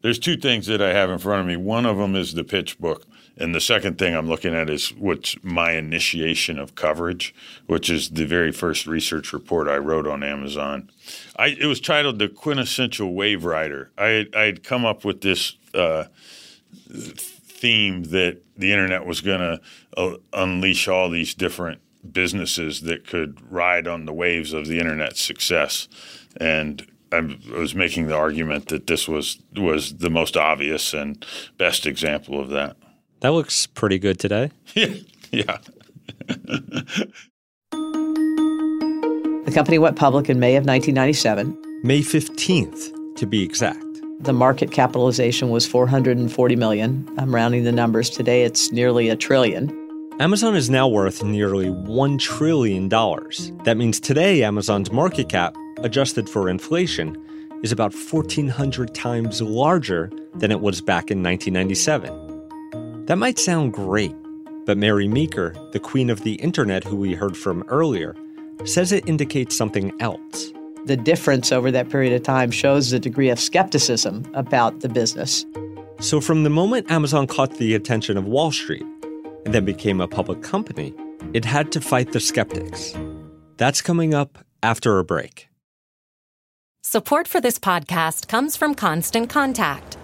There's 0.02 0.20
two 0.20 0.38
things 0.38 0.68
that 0.68 0.82
I 0.82 0.94
have 0.94 1.10
in 1.10 1.18
front 1.18 1.42
of 1.42 1.48
me. 1.48 1.56
One 1.58 1.86
of 1.86 1.98
them 1.98 2.16
is 2.16 2.34
the 2.34 2.44
pitch 2.44 2.78
book. 2.78 3.06
And 3.38 3.54
the 3.54 3.62
second 3.62 3.98
thing 3.98 4.16
I'm 4.16 4.30
looking 4.30 4.54
at 4.54 4.70
is 4.70 4.90
what's 4.94 5.36
my 5.44 5.72
initiation 5.72 6.58
of 6.58 6.76
coverage, 6.76 7.34
which 7.66 7.90
is 7.90 8.12
the 8.12 8.26
very 8.26 8.52
first 8.52 8.88
research 8.88 9.34
report 9.34 9.68
I 9.68 9.78
wrote 9.78 10.08
on 10.08 10.24
Amazon. 10.24 10.90
I, 11.36 11.48
it 11.48 11.66
was 11.66 11.82
titled 11.82 12.20
The 12.20 12.30
Quintessential 12.30 13.14
Wave 13.14 13.44
Rider. 13.44 13.92
I 13.98 14.06
had, 14.08 14.36
I 14.36 14.44
had 14.44 14.64
come 14.64 14.86
up 14.86 15.04
with 15.04 15.22
this 15.22 15.58
uh, 15.74 16.06
theme 17.56 18.04
that 18.04 18.42
the 18.58 18.72
internet 18.72 19.06
was 19.06 19.22
going 19.22 19.40
to 19.40 19.62
uh, 19.98 20.18
unleash 20.34 20.88
all 20.88 21.10
these 21.10 21.34
different 21.34 21.80
businesses 22.12 22.82
that 22.82 23.08
could 23.08 23.40
ride 23.52 23.88
on 23.88 24.06
the 24.06 24.14
waves 24.14 24.54
of 24.54 24.68
the 24.68 24.80
internet's 24.80 25.22
success. 25.22 25.88
And 26.38 26.86
I 27.12 27.22
was 27.56 27.74
making 27.74 28.08
the 28.08 28.16
argument 28.16 28.68
that 28.68 28.88
this 28.88 29.08
was 29.08 29.42
was 29.56 29.98
the 29.98 30.10
most 30.10 30.36
obvious 30.36 30.94
and 30.94 31.26
best 31.58 31.86
example 31.86 32.40
of 32.40 32.50
that. 32.50 32.76
That 33.22 33.30
looks 33.30 33.68
pretty 33.68 34.00
good 34.00 34.20
today. 34.20 34.52
yeah. 34.74 34.94
yeah. 35.32 35.58
The 39.46 39.52
company 39.54 39.78
went 39.80 39.96
public 39.96 40.30
in 40.30 40.40
May 40.40 40.56
of 40.56 40.66
1997. 40.66 41.82
May 41.84 42.02
15th, 42.02 43.16
to 43.16 43.26
be 43.26 43.44
exact. 43.44 43.85
The 44.22 44.34
market 44.34 44.72
capitalization 44.72 45.50
was 45.50 45.68
440 45.68 46.56
million. 46.56 47.08
I'm 47.18 47.36
rounding 47.36 47.66
the 47.66 47.72
numbers. 47.72 48.10
Today 48.10 48.44
it's 48.44 48.72
nearly 48.72 49.10
a 49.10 49.16
trillion. 49.16 49.70
Amazon 50.20 50.56
is 50.56 50.70
now 50.70 50.88
worth 50.88 51.22
nearly 51.22 51.68
$1 51.68 52.20
trillion. 52.20 52.88
That 52.88 53.76
means 53.76 54.00
today 54.00 54.44
Amazon's 54.44 54.90
market 54.92 55.28
cap, 55.28 55.58
adjusted 55.80 56.30
for 56.30 56.48
inflation, 56.48 57.18
is 57.62 57.74
about 57.74 57.94
1,400 57.94 58.96
times 58.96 59.42
larger 59.42 60.10
than 60.36 60.50
it 60.50 60.62
was 60.62 60.80
back 60.80 61.12
in 61.12 61.22
1997. 61.22 63.06
That 63.08 63.18
might 63.18 63.38
sound 63.38 63.74
great, 63.74 64.16
but 64.66 64.78
Mary 64.78 65.10
Meeker, 65.10 65.54
the 65.74 65.80
queen 65.80 66.10
of 66.10 66.24
the 66.24 66.36
internet 66.36 66.86
who 66.86 66.96
we 66.96 67.14
heard 67.14 67.36
from 67.36 67.64
earlier, 67.68 68.16
says 68.64 68.94
it 68.94 69.08
indicates 69.08 69.58
something 69.58 69.92
else. 70.00 70.54
The 70.86 70.96
difference 70.96 71.52
over 71.52 71.72
that 71.72 71.90
period 71.90 72.14
of 72.14 72.22
time 72.22 72.52
shows 72.52 72.92
the 72.92 73.00
degree 73.00 73.30
of 73.30 73.40
skepticism 73.40 74.24
about 74.36 74.82
the 74.82 74.90
business. 74.90 75.44
So, 76.00 76.22
from 76.22 76.44
the 76.44 76.52
moment 76.52 76.92
Amazon 76.92 77.26
caught 77.26 77.58
the 77.58 77.74
attention 77.74 78.18
of 78.18 78.26
Wall 78.26 78.52
Street 78.52 78.86
and 79.46 79.54
then 79.54 79.66
became 79.66 80.00
a 80.00 80.08
public 80.08 80.44
company, 80.44 80.94
it 81.34 81.44
had 81.44 81.72
to 81.72 81.82
fight 81.82 82.12
the 82.12 82.20
skeptics. 82.20 82.94
That's 83.58 83.82
coming 83.82 84.14
up 84.14 84.38
after 84.62 85.00
a 85.00 85.04
break. 85.04 85.50
Support 86.84 87.28
for 87.28 87.42
this 87.42 87.58
podcast 87.58 88.28
comes 88.28 88.56
from 88.56 88.76
Constant 88.76 89.28
Contact. 89.28 89.98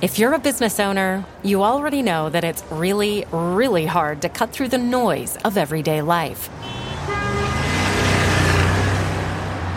If 0.00 0.16
you're 0.16 0.34
a 0.34 0.38
business 0.38 0.78
owner, 0.78 1.24
you 1.42 1.64
already 1.64 2.02
know 2.02 2.30
that 2.30 2.44
it's 2.44 2.62
really, 2.70 3.24
really 3.32 3.86
hard 3.86 4.22
to 4.22 4.28
cut 4.28 4.50
through 4.50 4.68
the 4.68 4.78
noise 4.78 5.36
of 5.44 5.56
everyday 5.56 6.02
life. 6.02 6.48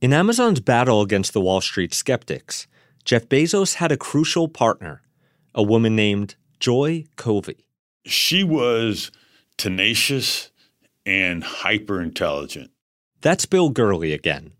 In 0.00 0.14
Amazon's 0.14 0.60
battle 0.60 1.02
against 1.02 1.34
the 1.34 1.42
Wall 1.42 1.60
Street 1.60 1.92
skeptics, 1.92 2.66
Jeff 3.04 3.28
Bezos 3.28 3.74
had 3.74 3.92
a 3.92 3.98
crucial 3.98 4.48
partner, 4.48 5.02
a 5.54 5.62
woman 5.62 5.94
named 5.94 6.36
Joy 6.58 7.04
Covey. 7.16 7.66
She 8.06 8.42
was 8.42 9.10
tenacious 9.58 10.52
and 11.04 11.44
hyper 11.44 12.00
intelligent. 12.00 12.70
That's 13.20 13.44
Bill 13.44 13.68
Gurley 13.68 14.14
again. 14.14 14.52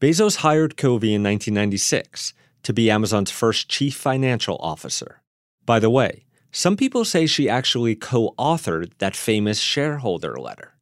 Bezos 0.00 0.38
hired 0.38 0.76
Covey 0.76 1.14
in 1.14 1.22
1996 1.22 2.34
to 2.64 2.72
be 2.72 2.90
Amazon's 2.90 3.30
first 3.30 3.68
chief 3.68 3.94
financial 3.94 4.56
officer. 4.56 5.22
By 5.64 5.78
the 5.78 5.90
way, 5.90 6.24
some 6.50 6.76
people 6.76 7.04
say 7.04 7.26
she 7.26 7.48
actually 7.48 7.94
co 7.94 8.34
authored 8.36 8.90
that 8.98 9.14
famous 9.14 9.60
shareholder 9.60 10.36
letter. 10.36 10.74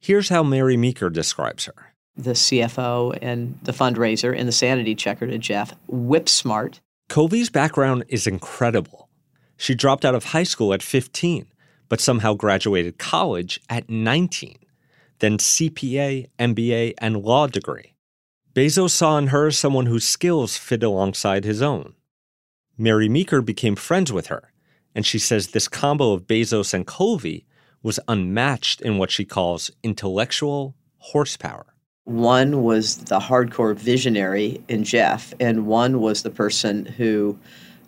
Here's 0.00 0.30
how 0.30 0.42
Mary 0.42 0.78
Meeker 0.78 1.10
describes 1.10 1.66
her 1.66 1.93
the 2.16 2.32
CFO 2.32 3.18
and 3.20 3.58
the 3.62 3.72
fundraiser 3.72 4.36
and 4.36 4.46
the 4.46 4.52
sanity 4.52 4.94
checker 4.94 5.26
to 5.26 5.38
Jeff, 5.38 5.74
whip 5.88 6.28
smart. 6.28 6.80
Covey's 7.08 7.50
background 7.50 8.04
is 8.08 8.26
incredible. 8.26 9.08
She 9.56 9.74
dropped 9.74 10.04
out 10.04 10.14
of 10.14 10.26
high 10.26 10.44
school 10.44 10.72
at 10.72 10.82
15, 10.82 11.46
but 11.88 12.00
somehow 12.00 12.34
graduated 12.34 12.98
college 12.98 13.60
at 13.68 13.88
19, 13.88 14.56
then 15.18 15.38
CPA, 15.38 16.28
MBA, 16.38 16.94
and 16.98 17.22
law 17.22 17.46
degree. 17.46 17.94
Bezos 18.54 18.90
saw 18.90 19.18
in 19.18 19.28
her 19.28 19.50
someone 19.50 19.86
whose 19.86 20.04
skills 20.04 20.56
fit 20.56 20.82
alongside 20.82 21.44
his 21.44 21.60
own. 21.60 21.94
Mary 22.78 23.08
Meeker 23.08 23.42
became 23.42 23.76
friends 23.76 24.12
with 24.12 24.28
her, 24.28 24.52
and 24.94 25.04
she 25.04 25.18
says 25.18 25.48
this 25.48 25.68
combo 25.68 26.12
of 26.12 26.26
Bezos 26.26 26.72
and 26.72 26.86
Covey 26.86 27.46
was 27.82 28.00
unmatched 28.08 28.80
in 28.80 28.98
what 28.98 29.10
she 29.10 29.24
calls 29.24 29.70
intellectual 29.82 30.74
horsepower. 30.98 31.73
One 32.04 32.62
was 32.62 32.98
the 32.98 33.18
hardcore 33.18 33.74
visionary 33.74 34.62
in 34.68 34.84
Jeff, 34.84 35.32
and 35.40 35.66
one 35.66 36.00
was 36.00 36.22
the 36.22 36.30
person 36.30 36.84
who 36.84 37.38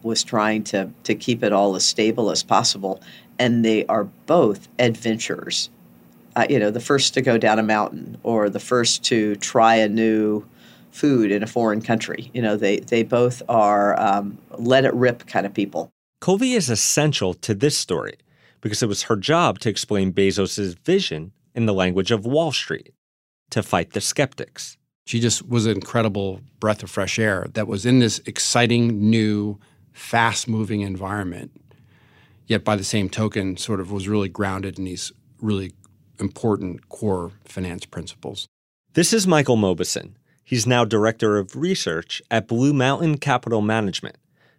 was 0.02 0.24
trying 0.24 0.64
to, 0.64 0.90
to 1.04 1.14
keep 1.14 1.42
it 1.42 1.52
all 1.52 1.76
as 1.76 1.84
stable 1.84 2.30
as 2.30 2.42
possible. 2.42 3.02
And 3.38 3.62
they 3.64 3.84
are 3.86 4.04
both 4.24 4.68
adventurers. 4.78 5.68
Uh, 6.34 6.46
you 6.48 6.58
know, 6.58 6.70
the 6.70 6.80
first 6.80 7.12
to 7.14 7.20
go 7.20 7.36
down 7.36 7.58
a 7.58 7.62
mountain 7.62 8.16
or 8.22 8.48
the 8.48 8.60
first 8.60 9.04
to 9.04 9.36
try 9.36 9.74
a 9.74 9.88
new 9.88 10.44
food 10.92 11.30
in 11.30 11.42
a 11.42 11.46
foreign 11.46 11.82
country. 11.82 12.30
You 12.32 12.40
know, 12.40 12.56
they, 12.56 12.80
they 12.80 13.02
both 13.02 13.42
are 13.48 14.00
um, 14.00 14.38
let 14.56 14.86
it 14.86 14.94
rip 14.94 15.26
kind 15.26 15.44
of 15.44 15.52
people. 15.52 15.90
Covey 16.22 16.54
is 16.54 16.70
essential 16.70 17.34
to 17.34 17.54
this 17.54 17.76
story 17.76 18.16
because 18.62 18.82
it 18.82 18.88
was 18.88 19.04
her 19.04 19.16
job 19.16 19.58
to 19.60 19.68
explain 19.68 20.12
Bezos' 20.12 20.78
vision 20.78 21.32
in 21.54 21.66
the 21.66 21.74
language 21.74 22.10
of 22.10 22.24
Wall 22.24 22.52
Street 22.52 22.92
to 23.50 23.62
fight 23.62 23.92
the 23.92 24.00
skeptics. 24.00 24.76
She 25.06 25.20
just 25.20 25.48
was 25.48 25.66
an 25.66 25.72
incredible 25.72 26.40
breath 26.58 26.82
of 26.82 26.90
fresh 26.90 27.18
air 27.18 27.46
that 27.54 27.68
was 27.68 27.86
in 27.86 28.00
this 28.00 28.20
exciting, 28.26 29.08
new, 29.08 29.58
fast 29.92 30.48
moving 30.48 30.80
environment, 30.80 31.52
yet 32.46 32.64
by 32.64 32.76
the 32.76 32.84
same 32.84 33.08
token, 33.08 33.56
sort 33.56 33.80
of 33.80 33.92
was 33.92 34.08
really 34.08 34.28
grounded 34.28 34.78
in 34.78 34.84
these 34.84 35.12
really 35.40 35.72
important 36.18 36.88
core 36.88 37.32
finance 37.44 37.86
principles. 37.86 38.48
This 38.94 39.12
is 39.12 39.26
Michael 39.26 39.56
Mauboussin. 39.56 40.14
He's 40.42 40.66
now 40.66 40.84
director 40.84 41.38
of 41.38 41.56
research 41.56 42.22
at 42.30 42.48
Blue 42.48 42.72
Mountain 42.72 43.18
Capital 43.18 43.60
Management. 43.60 44.16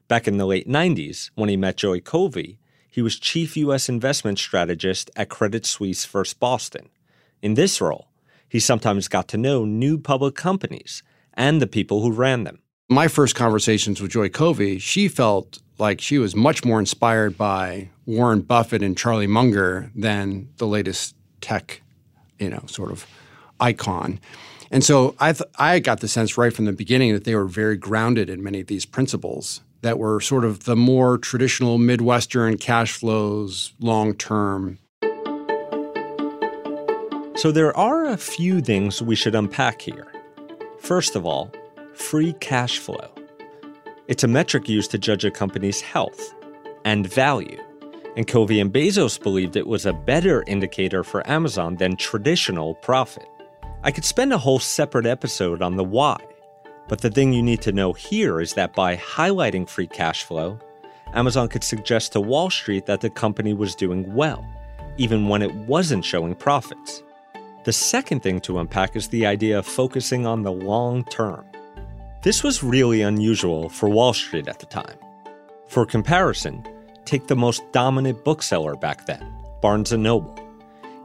Back 0.08 0.28
in 0.28 0.38
the 0.38 0.46
late 0.46 0.68
90s, 0.68 1.30
when 1.36 1.50
he 1.50 1.58
met 1.58 1.78
Joy 1.78 2.00
Covey, 2.00 2.60
he 2.90 3.02
was 3.02 3.20
chief 3.20 3.58
U.S. 3.58 3.90
investment 3.90 4.40
strategist 4.40 5.12
at 5.16 5.30
Credit 5.30 5.66
Suisse 5.66 6.06
First 6.06 6.40
Boston. 6.40 6.90
In 7.42 7.54
this 7.54 7.80
role, 7.80 8.08
he 8.50 8.60
sometimes 8.60 9.08
got 9.08 9.28
to 9.30 9.38
know 9.38 9.66
new 9.66 9.98
public 9.98 10.36
companies 10.36 11.04
and 11.34 11.62
the 11.62 11.68
people 11.68 12.02
who 12.02 12.12
ran 12.12 12.44
them. 12.44 12.60
My 12.90 13.08
first 13.08 13.36
conversations 13.36 14.02
with 14.02 14.12
Joy 14.12 14.30
Covey, 14.30 14.80
she 14.80 15.08
felt 15.08 15.60
like 15.78 16.02
she 16.02 16.18
was 16.18 16.36
much 16.36 16.66
more 16.66 16.80
inspired 16.80 17.38
by 17.38 17.90
Warren 18.06 18.42
Buffett 18.42 18.82
and 18.82 18.98
Charlie 18.98 19.28
Munger 19.28 19.92
than 19.94 20.50
the 20.58 20.68
latest 20.68 21.16
tech, 21.42 21.82
you 22.40 22.50
know, 22.50 22.64
sort 22.68 22.92
of 22.92 23.06
icon. 23.60 24.20
And 24.72 24.84
so 24.84 25.16
I, 25.20 25.34
th- 25.34 25.50
I 25.58 25.80
got 25.80 26.00
the 26.00 26.08
sense 26.08 26.38
right 26.38 26.54
from 26.54 26.66
the 26.66 26.74
beginning 26.74 27.14
that 27.14 27.24
they 27.24 27.36
were 27.36 27.46
very 27.46 27.78
grounded 27.78 28.30
in 28.30 28.44
many 28.44 28.62
of 28.62 28.68
these 28.68 28.86
principles 28.86 29.62
that 29.82 30.00
were 30.00 30.20
sort 30.20 30.44
of 30.44 30.64
the 30.64 30.76
more 30.76 31.18
traditional 31.18 31.78
Midwestern 31.78 32.58
cash 32.58 32.94
flows, 32.94 33.74
long 33.80 34.14
term 34.14 34.80
so 37.38 37.52
there 37.52 37.76
are 37.78 38.06
a 38.06 38.18
few 38.18 38.62
things 38.62 39.00
we 39.00 39.16
should 39.16 39.36
unpack 39.36 39.80
here. 39.80 40.12
First 40.80 41.16
of 41.16 41.24
all, 41.24 41.52
free 41.94 42.34
cash 42.34 42.80
flow. 42.80 43.12
It's 44.08 44.24
a 44.24 44.28
metric 44.28 44.68
used 44.68 44.90
to 44.92 44.98
judge 44.98 45.24
a 45.24 45.30
company's 45.30 45.80
health 45.80 46.34
and 46.84 47.06
value. 47.06 47.62
And 48.16 48.28
Covey 48.28 48.60
and 48.60 48.74
Bezos 48.74 49.22
believed 49.22 49.56
it 49.56 49.68
was 49.68 49.86
a 49.86 49.94
better 49.94 50.44
indicator 50.48 51.04
for 51.04 51.28
Amazon 51.30 51.76
than 51.76 51.96
traditional 51.96 52.74
profit. 52.76 53.28
I 53.84 53.92
could 53.92 54.06
spend 54.06 54.34
a 54.34 54.40
whole 54.40 54.58
separate 54.58 55.06
episode 55.06 55.62
on 55.62 55.76
the 55.76 55.84
why, 55.84 56.18
but 56.88 57.02
the 57.02 57.12
thing 57.12 57.34
you 57.34 57.44
need 57.44 57.62
to 57.62 57.72
know 57.72 57.94
here 57.94 58.42
is 58.42 58.54
that 58.54 58.74
by 58.74 58.96
highlighting 58.96 59.70
free 59.70 59.88
cash 59.88 60.24
flow, 60.24 60.58
Amazon 61.14 61.50
could 61.50 61.64
suggest 61.64 62.14
to 62.14 62.20
Wall 62.20 62.50
Street 62.50 62.88
that 62.88 63.02
the 63.02 63.12
company 63.12 63.54
was 63.54 63.76
doing 63.76 64.12
well, 64.16 64.44
even 64.98 65.28
when 65.28 65.44
it 65.44 65.54
wasn't 65.54 66.04
showing 66.04 66.34
profits. 66.34 67.04
The 67.68 67.74
second 67.74 68.24
thing 68.24 68.40
to 68.44 68.60
unpack 68.60 68.96
is 68.96 69.10
the 69.10 69.26
idea 69.26 69.60
of 69.60 69.66
focusing 69.66 70.26
on 70.26 70.44
the 70.44 70.54
long 70.54 71.04
term. 71.04 71.44
This 72.24 72.42
was 72.42 72.64
really 72.64 73.02
unusual 73.02 73.68
for 73.68 73.90
Wall 73.90 74.14
Street 74.14 74.48
at 74.48 74.60
the 74.60 74.66
time. 74.68 74.96
For 75.68 75.86
comparison, 75.86 76.66
take 77.04 77.28
the 77.28 77.36
most 77.36 77.62
dominant 77.74 78.24
bookseller 78.24 78.78
back 78.78 79.06
then, 79.06 79.22
Barnes 79.62 79.92
& 79.92 79.98
Noble. 79.98 80.40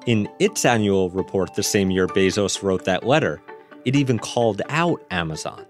In 0.06 0.28
its 0.38 0.64
annual 0.64 1.10
report 1.10 1.52
the 1.56 1.64
same 1.64 1.90
year 1.90 2.06
Bezos 2.06 2.62
wrote 2.62 2.84
that 2.84 3.04
letter, 3.04 3.42
it 3.84 3.96
even 3.96 4.20
called 4.20 4.62
out 4.68 5.02
Amazon. 5.10 5.66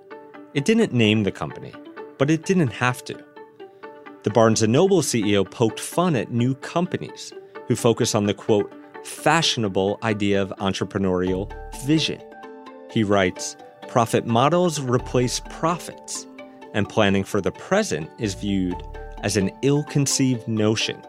It 0.52 0.66
didn't 0.66 0.92
name 0.92 1.22
the 1.22 1.32
company, 1.32 1.72
but 2.18 2.30
it 2.30 2.44
didn't 2.44 2.68
have 2.68 3.02
to. 3.04 3.18
The 4.24 4.30
Barnes 4.30 4.62
& 4.62 4.68
Noble 4.68 5.00
CEO 5.00 5.50
poked 5.50 5.80
fun 5.80 6.16
at 6.16 6.32
new 6.32 6.54
companies 6.56 7.32
who 7.66 7.76
focus 7.76 8.14
on 8.14 8.26
the 8.26 8.34
quote 8.34 8.70
fashionable 9.04 9.98
idea 10.02 10.40
of 10.40 10.52
entrepreneurial 10.58 11.52
vision. 11.84 12.20
He 12.90 13.02
writes 13.02 13.56
Profit 13.88 14.26
models 14.26 14.80
replace 14.80 15.40
profits, 15.50 16.26
and 16.74 16.88
planning 16.88 17.24
for 17.24 17.40
the 17.40 17.52
present 17.52 18.10
is 18.18 18.34
viewed 18.34 18.80
as 19.22 19.36
an 19.36 19.50
ill 19.62 19.84
conceived 19.84 20.48
notion. 20.48 21.00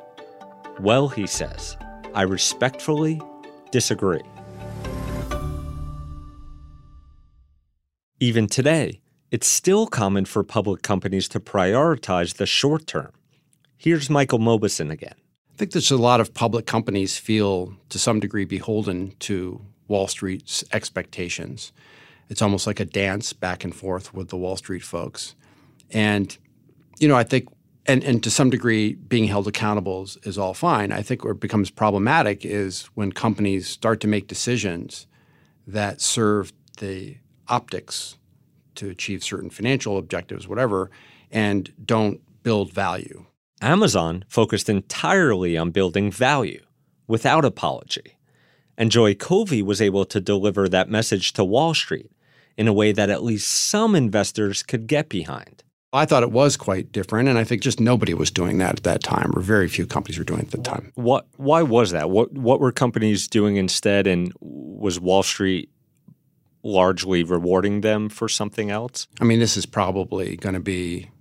Well, 0.79 1.07
he 1.07 1.27
says, 1.27 1.77
I 2.13 2.23
respectfully 2.23 3.21
disagree. 3.71 4.21
Even 8.19 8.47
today, 8.47 9.01
it's 9.31 9.47
still 9.47 9.87
common 9.87 10.25
for 10.25 10.43
public 10.43 10.81
companies 10.81 11.27
to 11.29 11.39
prioritize 11.39 12.35
the 12.35 12.45
short 12.45 12.85
term. 12.87 13.11
Here's 13.77 14.09
Michael 14.09 14.39
Mauboussin 14.39 14.91
again. 14.91 15.15
I 15.53 15.55
think 15.55 15.71
there's 15.71 15.91
a 15.91 15.97
lot 15.97 16.19
of 16.19 16.33
public 16.33 16.65
companies 16.65 17.17
feel 17.17 17.75
to 17.89 17.99
some 17.99 18.19
degree 18.19 18.45
beholden 18.45 19.13
to 19.19 19.61
Wall 19.87 20.07
Street's 20.07 20.63
expectations. 20.71 21.71
It's 22.29 22.41
almost 22.41 22.65
like 22.65 22.79
a 22.79 22.85
dance 22.85 23.33
back 23.33 23.63
and 23.63 23.75
forth 23.75 24.15
with 24.15 24.29
the 24.29 24.37
Wall 24.37 24.57
Street 24.57 24.81
folks. 24.81 25.35
And, 25.91 26.35
you 26.97 27.07
know, 27.07 27.15
I 27.15 27.23
think, 27.23 27.49
and, 27.85 28.03
and 28.03 28.23
to 28.23 28.31
some 28.31 28.49
degree, 28.49 28.93
being 28.93 29.25
held 29.25 29.47
accountable 29.47 30.01
is, 30.01 30.17
is 30.23 30.39
all 30.39 30.55
fine. 30.55 30.91
I 30.91 31.03
think 31.03 31.23
where 31.23 31.33
it 31.33 31.39
becomes 31.39 31.69
problematic 31.69 32.43
is 32.43 32.85
when 32.95 33.11
companies 33.11 33.67
start 33.67 33.99
to 34.01 34.07
make 34.07 34.27
decisions 34.27 35.05
that 35.67 36.01
serve 36.01 36.51
the 36.79 37.17
optics 37.47 38.17
to 38.75 38.89
achieve 38.89 39.23
certain 39.23 39.51
financial 39.51 39.99
objectives, 39.99 40.47
whatever, 40.47 40.89
and 41.29 41.71
don't 41.85 42.21
build 42.41 42.71
value. 42.71 43.25
Amazon 43.63 44.25
focused 44.27 44.67
entirely 44.67 45.57
on 45.57 45.71
building 45.71 46.11
value 46.11 46.61
without 47.07 47.45
apology. 47.45 48.17
And 48.77 48.91
Joy 48.91 49.15
Covey 49.15 49.61
was 49.61 49.81
able 49.81 50.05
to 50.05 50.19
deliver 50.19 50.67
that 50.67 50.89
message 50.89 51.33
to 51.33 51.43
Wall 51.43 51.73
Street 51.73 52.11
in 52.57 52.67
a 52.67 52.73
way 52.73 52.91
that 52.91 53.09
at 53.09 53.23
least 53.23 53.49
some 53.49 53.95
investors 53.95 54.63
could 54.63 54.87
get 54.87 55.09
behind. 55.09 55.63
I 55.93 56.05
thought 56.05 56.23
it 56.23 56.31
was 56.31 56.57
quite 56.57 56.91
different, 56.91 57.29
and 57.29 57.37
I 57.37 57.43
think 57.43 57.61
just 57.61 57.79
nobody 57.79 58.15
was 58.15 58.31
doing 58.31 58.57
that 58.57 58.77
at 58.77 58.83
that 58.83 59.03
time, 59.03 59.31
or 59.35 59.41
very 59.41 59.67
few 59.67 59.85
companies 59.85 60.17
were 60.17 60.25
doing 60.25 60.39
it 60.39 60.45
at 60.45 60.51
the 60.51 60.57
time. 60.57 60.91
What? 60.95 61.27
Why 61.37 61.61
was 61.61 61.91
that? 61.91 62.09
What? 62.09 62.33
What 62.33 62.59
were 62.59 62.71
companies 62.71 63.27
doing 63.27 63.57
instead? 63.57 64.07
And 64.07 64.33
was 64.39 64.99
Wall 64.99 65.21
Street 65.21 65.69
largely 66.63 67.23
rewarding 67.23 67.81
them 67.81 68.09
for 68.09 68.27
something 68.27 68.71
else? 68.71 69.07
I 69.21 69.23
mean, 69.23 69.39
this 69.39 69.55
is 69.55 69.67
probably 69.67 70.35
going 70.35 70.55
to 70.55 70.59
be, 70.59 71.11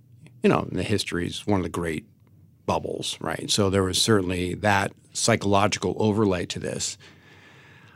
you 0.41 0.49
know, 0.49 0.67
in 0.71 0.75
the 0.75 0.83
history 0.83 1.27
is 1.27 1.45
one 1.45 1.59
of 1.59 1.63
the 1.63 1.69
great 1.69 2.07
bubbles, 2.65 3.17
right? 3.21 3.49
So 3.49 3.69
there 3.69 3.83
was 3.83 4.01
certainly 4.01 4.53
that 4.55 4.91
psychological 5.13 5.95
overlay 5.99 6.45
to 6.47 6.59
this. 6.59 6.97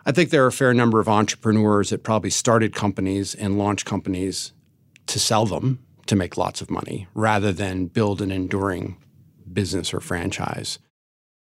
I 0.06 0.12
think 0.12 0.30
there 0.30 0.44
are 0.44 0.48
a 0.48 0.54
fair 0.54 0.74
number 0.74 1.00
of 1.00 1.10
entrepreneurs 1.10 1.90
that 1.90 2.04
probably 2.04 2.30
started 2.30 2.74
companies 2.74 3.36
and 3.36 3.58
launched 3.58 3.86
companies 3.86 4.54
to 5.08 5.20
sell 5.20 5.46
them 5.46 5.80
to 6.06 6.16
make 6.16 6.38
lots 6.38 6.62
of 6.62 6.72
money 6.72 7.08
rather 7.14 7.52
than 7.52 7.88
build 7.88 8.22
an 8.22 8.32
enduring 8.32 8.98
business 9.52 9.94
or 9.94 10.00
franchise. 10.00 10.80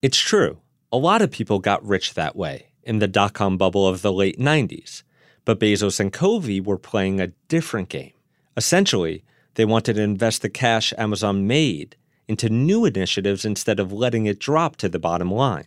It's 0.02 0.18
true. 0.18 0.58
A 0.92 0.96
lot 0.96 1.22
of 1.22 1.30
people 1.30 1.58
got 1.58 1.86
rich 1.86 2.14
that 2.14 2.36
way 2.36 2.68
in 2.82 2.98
the 2.98 3.08
dot 3.08 3.34
com 3.34 3.56
bubble 3.56 3.86
of 3.86 4.02
the 4.02 4.12
late 4.12 4.38
90s. 4.38 5.02
But 5.44 5.60
Bezos 5.60 6.00
and 6.00 6.12
Covey 6.12 6.60
were 6.60 6.78
playing 6.78 7.20
a 7.20 7.28
different 7.48 7.88
game. 7.88 8.12
Essentially, 8.56 9.24
they 9.54 9.64
wanted 9.64 9.94
to 9.94 10.02
invest 10.02 10.42
the 10.42 10.48
cash 10.48 10.92
Amazon 10.98 11.46
made 11.46 11.96
into 12.28 12.48
new 12.48 12.84
initiatives 12.84 13.44
instead 13.44 13.78
of 13.78 13.92
letting 13.92 14.26
it 14.26 14.38
drop 14.38 14.76
to 14.76 14.88
the 14.88 14.98
bottom 14.98 15.30
line 15.30 15.66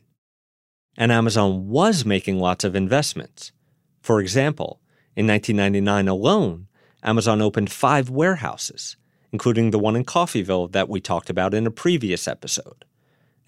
and 0.99 1.13
Amazon 1.13 1.69
was 1.69 2.05
making 2.05 2.39
lots 2.39 2.65
of 2.65 2.75
investments. 2.75 3.53
For 4.01 4.19
example, 4.19 4.81
in 5.15 5.25
1999 5.25 6.07
alone, 6.09 6.67
Amazon 7.01 7.41
opened 7.41 7.71
five 7.71 8.09
warehouses, 8.09 8.97
including 9.31 9.71
the 9.71 9.79
one 9.79 9.95
in 9.95 10.03
Coffeyville 10.03 10.71
that 10.73 10.89
we 10.89 10.99
talked 10.99 11.29
about 11.29 11.53
in 11.53 11.65
a 11.65 11.71
previous 11.71 12.27
episode. 12.27 12.83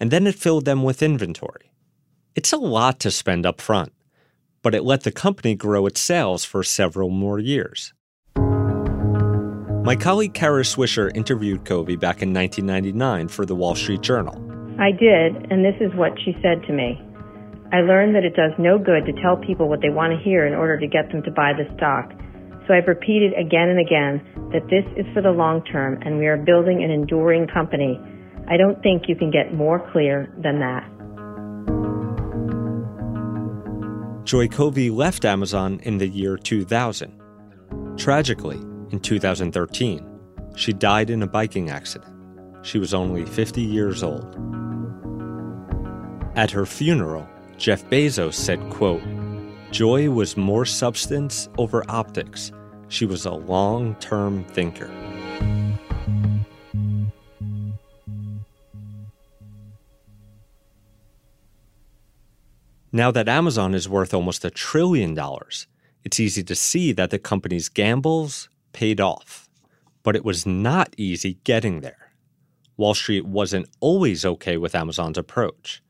And 0.00 0.10
then 0.10 0.26
it 0.26 0.34
filled 0.34 0.64
them 0.64 0.82
with 0.82 1.02
inventory. 1.02 1.72
It's 2.34 2.52
a 2.52 2.56
lot 2.56 2.98
to 3.00 3.10
spend 3.10 3.44
up 3.44 3.60
front, 3.60 3.92
but 4.62 4.74
it 4.74 4.82
let 4.82 5.02
the 5.02 5.12
company 5.12 5.54
grow 5.54 5.84
its 5.84 6.00
sales 6.00 6.46
for 6.46 6.62
several 6.62 7.10
more 7.10 7.38
years. 7.38 7.92
My 9.82 9.96
colleague 9.96 10.32
Kara 10.32 10.62
Swisher 10.62 11.10
interviewed 11.16 11.64
Covey 11.64 11.96
back 11.96 12.22
in 12.22 12.32
1999 12.32 13.26
for 13.26 13.44
the 13.44 13.56
Wall 13.56 13.74
Street 13.74 14.00
Journal. 14.00 14.38
I 14.78 14.92
did, 14.92 15.50
and 15.50 15.64
this 15.64 15.74
is 15.80 15.90
what 15.96 16.12
she 16.24 16.36
said 16.40 16.62
to 16.68 16.72
me. 16.72 17.02
I 17.72 17.80
learned 17.80 18.14
that 18.14 18.22
it 18.22 18.36
does 18.36 18.52
no 18.60 18.78
good 18.78 19.04
to 19.06 19.12
tell 19.20 19.36
people 19.36 19.68
what 19.68 19.80
they 19.82 19.90
want 19.90 20.12
to 20.12 20.22
hear 20.22 20.46
in 20.46 20.54
order 20.54 20.78
to 20.78 20.86
get 20.86 21.10
them 21.10 21.20
to 21.24 21.32
buy 21.32 21.52
the 21.52 21.66
stock. 21.76 22.12
So 22.68 22.74
I've 22.74 22.86
repeated 22.86 23.32
again 23.32 23.70
and 23.70 23.80
again 23.80 24.22
that 24.52 24.62
this 24.70 24.86
is 24.96 25.04
for 25.12 25.20
the 25.20 25.32
long 25.32 25.64
term 25.64 25.98
and 26.02 26.16
we 26.16 26.28
are 26.28 26.36
building 26.36 26.84
an 26.84 26.92
enduring 26.92 27.48
company. 27.48 27.98
I 28.48 28.56
don't 28.56 28.80
think 28.84 29.08
you 29.08 29.16
can 29.16 29.32
get 29.32 29.52
more 29.52 29.80
clear 29.90 30.32
than 30.38 30.60
that. 30.60 30.86
Joy 34.22 34.46
Covey 34.46 34.90
left 34.90 35.24
Amazon 35.24 35.80
in 35.82 35.98
the 35.98 36.06
year 36.06 36.36
2000. 36.36 37.18
Tragically, 37.96 38.60
in 38.92 39.00
2013, 39.00 40.06
she 40.54 40.72
died 40.72 41.10
in 41.10 41.22
a 41.22 41.26
biking 41.26 41.70
accident. 41.70 42.14
She 42.62 42.78
was 42.78 42.94
only 42.94 43.24
50 43.24 43.60
years 43.60 44.02
old. 44.02 44.36
At 46.36 46.50
her 46.50 46.66
funeral, 46.66 47.26
Jeff 47.56 47.84
Bezos 47.86 48.34
said, 48.34 48.60
quote, 48.70 49.02
Joy 49.70 50.10
was 50.10 50.36
more 50.36 50.66
substance 50.66 51.48
over 51.56 51.84
optics. 51.88 52.52
She 52.88 53.06
was 53.06 53.24
a 53.24 53.32
long 53.32 53.94
term 53.96 54.44
thinker. 54.44 54.90
Now 62.94 63.10
that 63.10 63.26
Amazon 63.26 63.74
is 63.74 63.88
worth 63.88 64.12
almost 64.12 64.44
a 64.44 64.50
trillion 64.50 65.14
dollars, 65.14 65.66
it's 66.04 66.20
easy 66.20 66.42
to 66.44 66.54
see 66.54 66.92
that 66.92 67.08
the 67.08 67.18
company's 67.18 67.70
gambles 67.70 68.50
paid 68.72 69.00
off. 69.00 69.48
But 70.02 70.16
it 70.16 70.24
was 70.24 70.46
not 70.46 70.94
easy 70.96 71.38
getting 71.44 71.80
there. 71.80 72.12
Wall 72.76 72.94
Street 72.94 73.24
wasn't 73.24 73.68
always 73.80 74.24
okay 74.24 74.56
with 74.56 74.74
Amazon's 74.74 75.18
approach. 75.18 75.82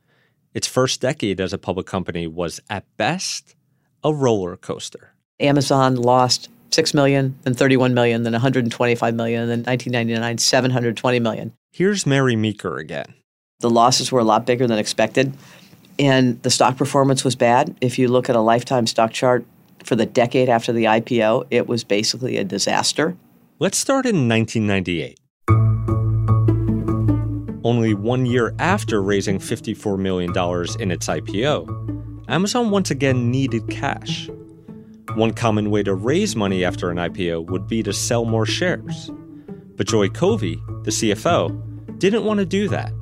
Its 0.53 0.67
first 0.67 1.01
decade 1.01 1.41
as 1.41 1.53
a 1.53 1.59
public 1.59 1.87
company 1.87 2.27
was, 2.27 2.61
at 2.69 2.85
best, 2.97 3.55
a 4.05 4.13
roller 4.13 4.57
coaster. 4.57 5.15
Amazon 5.41 5.97
lost 5.97 6.51
6 6.71 6.95
million, 6.95 7.39
then 7.43 7.55
31 7.55 7.95
million, 7.95 8.23
then 8.23 8.33
125 8.33 9.15
million, 9.15 9.43
and 9.43 9.51
then 9.51 9.59
1999, 9.61 10.39
720 10.39 11.21
million. 11.21 11.53
Here's 11.73 12.07
Mary 12.07 12.37
Meeker 12.37 12.77
again. 12.77 13.15
The 13.61 13.71
losses 13.71 14.13
were 14.13 14.21
a 14.21 14.25
lot 14.25 14.45
bigger 14.45 14.67
than 14.67 14.79
expected, 14.79 15.33
and 15.99 16.43
the 16.43 16.51
stock 16.51 16.77
performance 16.77 17.25
was 17.25 17.37
bad. 17.37 17.75
If 17.81 17.99
you 17.99 18.09
look 18.09 18.29
at 18.29 18.37
a 18.37 18.41
lifetime 18.41 18.87
stock 18.87 19.13
chart 19.13 19.45
for 19.85 19.97
the 19.97 20.07
decade 20.07 20.49
after 20.49 20.73
the 20.73 20.85
IPO, 20.85 21.47
it 21.51 21.67
was 21.67 21.85
basically 21.85 22.37
a 22.37 22.45
disaster. 22.45 23.17
Let's 23.59 23.79
start 23.79 24.07
in 24.07 24.29
1998. 24.29 25.19
Only 27.65 27.95
one 27.95 28.27
year 28.27 28.55
after 28.59 29.01
raising 29.01 29.39
$54 29.39 29.99
million 29.99 30.31
in 30.81 30.91
its 30.91 31.07
IPO, 31.07 32.29
Amazon 32.29 32.71
once 32.71 32.91
again 32.91 33.31
needed 33.31 33.69
cash. 33.69 34.29
One 35.15 35.33
common 35.33 35.71
way 35.71 35.83
to 35.83 35.95
raise 35.95 36.35
money 36.35 36.65
after 36.65 36.91
an 36.91 36.97
IPO 36.97 37.51
would 37.51 37.69
be 37.69 37.83
to 37.83 37.93
sell 37.93 38.25
more 38.25 38.47
shares. 38.47 39.11
But 39.77 39.87
Joy 39.87 40.09
Covey, 40.09 40.57
the 40.83 40.91
CFO, 40.91 41.99
didn't 41.99 42.25
want 42.25 42.41
to 42.41 42.47
do 42.47 42.69
that. 42.69 42.93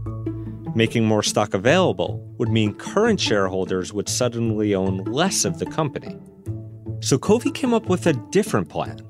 Making 0.75 1.05
more 1.05 1.23
stock 1.23 1.55
available 1.55 2.21
would 2.39 2.49
mean 2.49 2.75
current 2.75 3.21
shareholders 3.21 3.93
would 3.93 4.09
suddenly 4.09 4.75
own 4.75 5.05
less 5.05 5.45
of 5.45 5.59
the 5.59 5.67
company. 5.67 6.17
So 7.01 7.17
Covey 7.17 7.51
came 7.51 7.73
up 7.73 7.89
with 7.89 8.07
a 8.07 8.13
different 8.13 8.69
plan, 8.69 9.01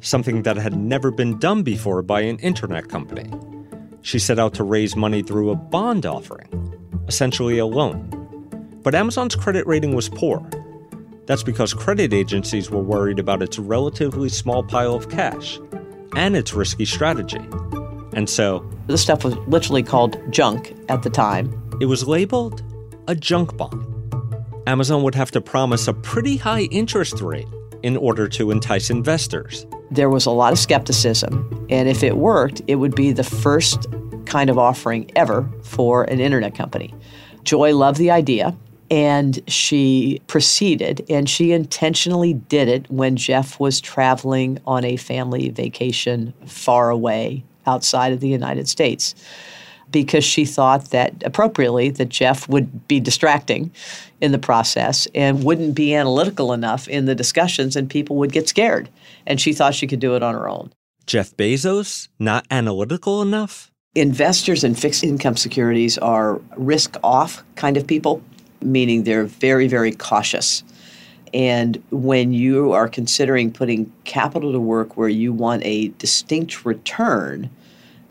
something 0.00 0.42
that 0.42 0.56
had 0.56 0.76
never 0.76 1.12
been 1.12 1.38
done 1.38 1.62
before 1.62 2.02
by 2.02 2.22
an 2.22 2.38
internet 2.38 2.88
company. 2.88 3.32
She 4.02 4.18
set 4.18 4.40
out 4.40 4.52
to 4.54 4.64
raise 4.64 4.96
money 4.96 5.22
through 5.22 5.50
a 5.50 5.56
bond 5.56 6.06
offering, 6.06 6.74
essentially 7.06 7.58
a 7.58 7.66
loan. 7.66 8.10
But 8.82 8.96
Amazon's 8.96 9.36
credit 9.36 9.64
rating 9.66 9.94
was 9.94 10.08
poor. 10.08 10.48
That's 11.26 11.44
because 11.44 11.72
credit 11.72 12.12
agencies 12.12 12.68
were 12.68 12.82
worried 12.82 13.20
about 13.20 13.42
its 13.42 13.60
relatively 13.60 14.28
small 14.28 14.64
pile 14.64 14.94
of 14.94 15.08
cash 15.08 15.60
and 16.16 16.36
its 16.36 16.52
risky 16.52 16.84
strategy. 16.84 17.44
And 18.12 18.28
so, 18.28 18.68
this 18.88 19.02
stuff 19.02 19.24
was 19.24 19.36
literally 19.46 19.82
called 19.82 20.20
junk 20.32 20.74
at 20.88 21.02
the 21.02 21.10
time. 21.10 21.52
It 21.80 21.86
was 21.86 22.08
labeled 22.08 22.62
a 23.06 23.14
junk 23.14 23.56
bond. 23.56 23.95
Amazon 24.66 25.04
would 25.04 25.14
have 25.14 25.30
to 25.30 25.40
promise 25.40 25.86
a 25.86 25.94
pretty 25.94 26.36
high 26.36 26.62
interest 26.62 27.20
rate 27.20 27.46
in 27.84 27.96
order 27.96 28.26
to 28.28 28.50
entice 28.50 28.90
investors. 28.90 29.64
There 29.92 30.10
was 30.10 30.26
a 30.26 30.32
lot 30.32 30.52
of 30.52 30.58
skepticism, 30.58 31.66
and 31.70 31.88
if 31.88 32.02
it 32.02 32.16
worked, 32.16 32.62
it 32.66 32.76
would 32.76 32.96
be 32.96 33.12
the 33.12 33.22
first 33.22 33.86
kind 34.24 34.50
of 34.50 34.58
offering 34.58 35.08
ever 35.14 35.48
for 35.62 36.02
an 36.04 36.18
internet 36.18 36.56
company. 36.56 36.92
Joy 37.44 37.76
loved 37.76 37.98
the 37.98 38.10
idea 38.10 38.56
and 38.90 39.40
she 39.48 40.20
proceeded 40.26 41.04
and 41.08 41.28
she 41.28 41.52
intentionally 41.52 42.34
did 42.34 42.68
it 42.68 42.90
when 42.90 43.16
Jeff 43.16 43.60
was 43.60 43.80
traveling 43.80 44.58
on 44.66 44.84
a 44.84 44.96
family 44.96 45.48
vacation 45.50 46.34
far 46.46 46.90
away 46.90 47.44
outside 47.66 48.12
of 48.12 48.20
the 48.20 48.28
United 48.28 48.68
States 48.68 49.14
because 50.02 50.24
she 50.24 50.44
thought 50.44 50.90
that 50.90 51.14
appropriately 51.24 51.88
that 51.88 52.10
Jeff 52.10 52.46
would 52.50 52.86
be 52.86 53.00
distracting 53.00 53.70
in 54.20 54.30
the 54.30 54.38
process 54.38 55.08
and 55.14 55.42
wouldn't 55.42 55.74
be 55.74 55.94
analytical 55.94 56.52
enough 56.52 56.86
in 56.86 57.06
the 57.06 57.14
discussions 57.14 57.76
and 57.76 57.88
people 57.88 58.16
would 58.16 58.30
get 58.30 58.46
scared 58.46 58.90
and 59.26 59.40
she 59.40 59.54
thought 59.54 59.74
she 59.74 59.86
could 59.86 59.98
do 59.98 60.14
it 60.14 60.22
on 60.22 60.34
her 60.34 60.50
own. 60.50 60.70
Jeff 61.06 61.34
Bezos 61.38 62.08
not 62.18 62.44
analytical 62.50 63.22
enough? 63.22 63.70
Investors 63.94 64.64
in 64.64 64.74
fixed 64.74 65.02
income 65.02 65.34
securities 65.34 65.96
are 65.96 66.42
risk 66.58 66.98
off 67.02 67.42
kind 67.54 67.78
of 67.78 67.86
people, 67.86 68.20
meaning 68.60 69.04
they're 69.04 69.24
very, 69.24 69.66
very 69.66 69.92
cautious. 69.92 70.62
And 71.32 71.82
when 71.90 72.34
you 72.34 72.72
are 72.72 72.86
considering 72.86 73.50
putting 73.50 73.90
capital 74.04 74.52
to 74.52 74.60
work 74.60 74.98
where 74.98 75.08
you 75.08 75.32
want 75.32 75.64
a 75.64 75.88
distinct 75.96 76.66
return 76.66 77.48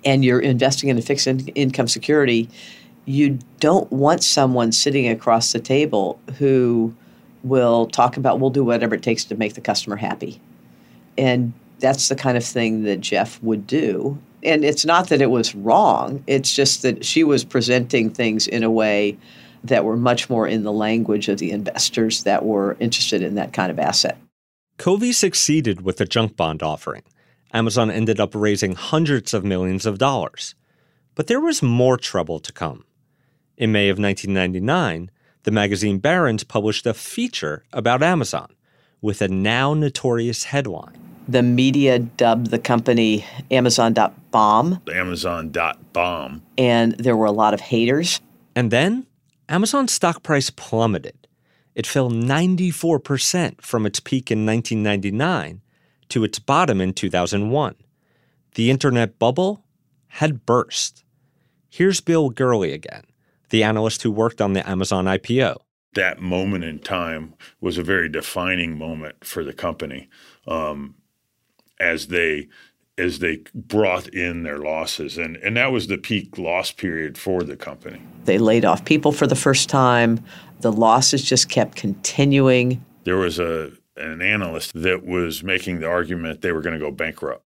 and 0.05 0.23
you're 0.23 0.39
investing 0.39 0.89
in 0.89 0.97
a 0.97 1.01
fixed 1.01 1.27
in- 1.27 1.47
income 1.49 1.87
security, 1.87 2.49
you 3.05 3.39
don't 3.59 3.91
want 3.91 4.23
someone 4.23 4.71
sitting 4.71 5.07
across 5.07 5.51
the 5.51 5.59
table 5.59 6.19
who 6.37 6.95
will 7.43 7.87
talk 7.87 8.17
about, 8.17 8.39
we'll 8.39 8.49
do 8.49 8.63
whatever 8.63 8.95
it 8.95 9.03
takes 9.03 9.23
to 9.25 9.35
make 9.35 9.53
the 9.53 9.61
customer 9.61 9.95
happy. 9.95 10.39
And 11.17 11.53
that's 11.79 12.09
the 12.09 12.15
kind 12.15 12.37
of 12.37 12.43
thing 12.43 12.83
that 12.83 13.01
Jeff 13.01 13.41
would 13.43 13.67
do. 13.67 14.17
And 14.43 14.63
it's 14.63 14.85
not 14.85 15.09
that 15.09 15.21
it 15.21 15.29
was 15.29 15.55
wrong, 15.55 16.23
it's 16.27 16.53
just 16.53 16.81
that 16.83 17.03
she 17.03 17.23
was 17.23 17.43
presenting 17.43 18.09
things 18.09 18.47
in 18.47 18.63
a 18.63 18.71
way 18.71 19.17
that 19.63 19.83
were 19.83 19.97
much 19.97 20.29
more 20.29 20.47
in 20.47 20.63
the 20.63 20.71
language 20.71 21.27
of 21.27 21.39
the 21.39 21.51
investors 21.51 22.23
that 22.23 22.45
were 22.45 22.77
interested 22.79 23.23
in 23.23 23.35
that 23.35 23.53
kind 23.53 23.71
of 23.71 23.79
asset. 23.79 24.17
Covey 24.77 25.11
succeeded 25.11 25.81
with 25.81 25.97
the 25.97 26.05
junk 26.05 26.35
bond 26.35 26.61
offering. 26.61 27.01
Amazon 27.55 27.89
ended 27.89 28.19
up 28.19 28.35
raising 28.35 28.75
hundreds 28.75 29.33
of 29.33 29.45
millions 29.45 29.85
of 29.85 29.97
dollars. 29.97 30.55
But 31.15 31.27
there 31.27 31.39
was 31.39 31.63
more 31.63 31.97
trouble 31.97 32.39
to 32.41 32.51
come. 32.51 32.83
In 33.55 33.71
May 33.71 33.87
of 33.87 33.97
1999, 33.97 35.09
the 35.43 35.51
magazine 35.51 35.99
Barron's 35.99 36.43
published 36.43 36.85
a 36.85 36.93
feature 36.93 37.63
about 37.71 38.03
Amazon 38.03 38.53
with 39.01 39.21
a 39.21 39.29
now 39.29 39.73
notorious 39.73 40.43
headline. 40.43 40.99
The 41.29 41.43
media 41.43 41.97
dubbed 41.97 42.51
the 42.51 42.59
company 42.59 43.25
Amazon.bomb. 43.49 44.81
Amazon.bomb. 44.93 46.41
And 46.57 46.91
there 46.97 47.15
were 47.15 47.25
a 47.25 47.31
lot 47.31 47.53
of 47.53 47.61
haters. 47.61 48.19
And 48.53 48.69
then 48.69 49.07
Amazon's 49.47 49.93
stock 49.93 50.23
price 50.23 50.49
plummeted. 50.49 51.25
It 51.73 51.87
fell 51.87 52.11
94% 52.11 53.61
from 53.61 53.85
its 53.85 54.01
peak 54.01 54.29
in 54.29 54.45
1999 54.45 55.61
to 56.09 56.23
its 56.23 56.39
bottom 56.39 56.81
in 56.81 56.93
2001. 56.93 57.75
The 58.55 58.71
internet 58.71 59.19
bubble 59.19 59.65
had 60.07 60.45
burst. 60.45 61.03
Here's 61.69 61.99
Bill 61.99 62.29
Gurley 62.29 62.71
again, 62.71 63.03
the 63.49 63.63
analyst 63.63 64.01
who 64.03 64.11
worked 64.11 64.41
on 64.41 64.53
the 64.53 64.67
Amazon 64.67 65.05
IPO. 65.05 65.57
That 65.93 66.21
moment 66.21 66.63
in 66.63 66.79
time 66.79 67.33
was 67.59 67.77
a 67.77 67.83
very 67.83 68.09
defining 68.09 68.77
moment 68.77 69.25
for 69.25 69.43
the 69.43 69.53
company 69.53 70.09
um, 70.47 70.95
as 71.79 72.07
they 72.07 72.47
as 72.97 73.19
they 73.19 73.43
brought 73.53 74.07
in 74.07 74.43
their 74.43 74.57
losses 74.57 75.17
and 75.17 75.35
and 75.37 75.57
that 75.57 75.71
was 75.71 75.87
the 75.87 75.97
peak 75.97 76.37
loss 76.37 76.71
period 76.71 77.17
for 77.17 77.43
the 77.43 77.57
company. 77.57 78.01
They 78.23 78.37
laid 78.37 78.63
off 78.63 78.85
people 78.85 79.11
for 79.11 79.27
the 79.27 79.35
first 79.35 79.69
time. 79.69 80.23
The 80.61 80.71
losses 80.71 81.23
just 81.23 81.49
kept 81.49 81.75
continuing. 81.75 82.83
There 83.03 83.17
was 83.17 83.37
a 83.37 83.71
an 83.97 84.21
analyst 84.21 84.73
that 84.73 85.05
was 85.05 85.43
making 85.43 85.79
the 85.79 85.87
argument 85.87 86.41
they 86.41 86.51
were 86.51 86.61
going 86.61 86.77
to 86.77 86.85
go 86.85 86.91
bankrupt. 86.91 87.43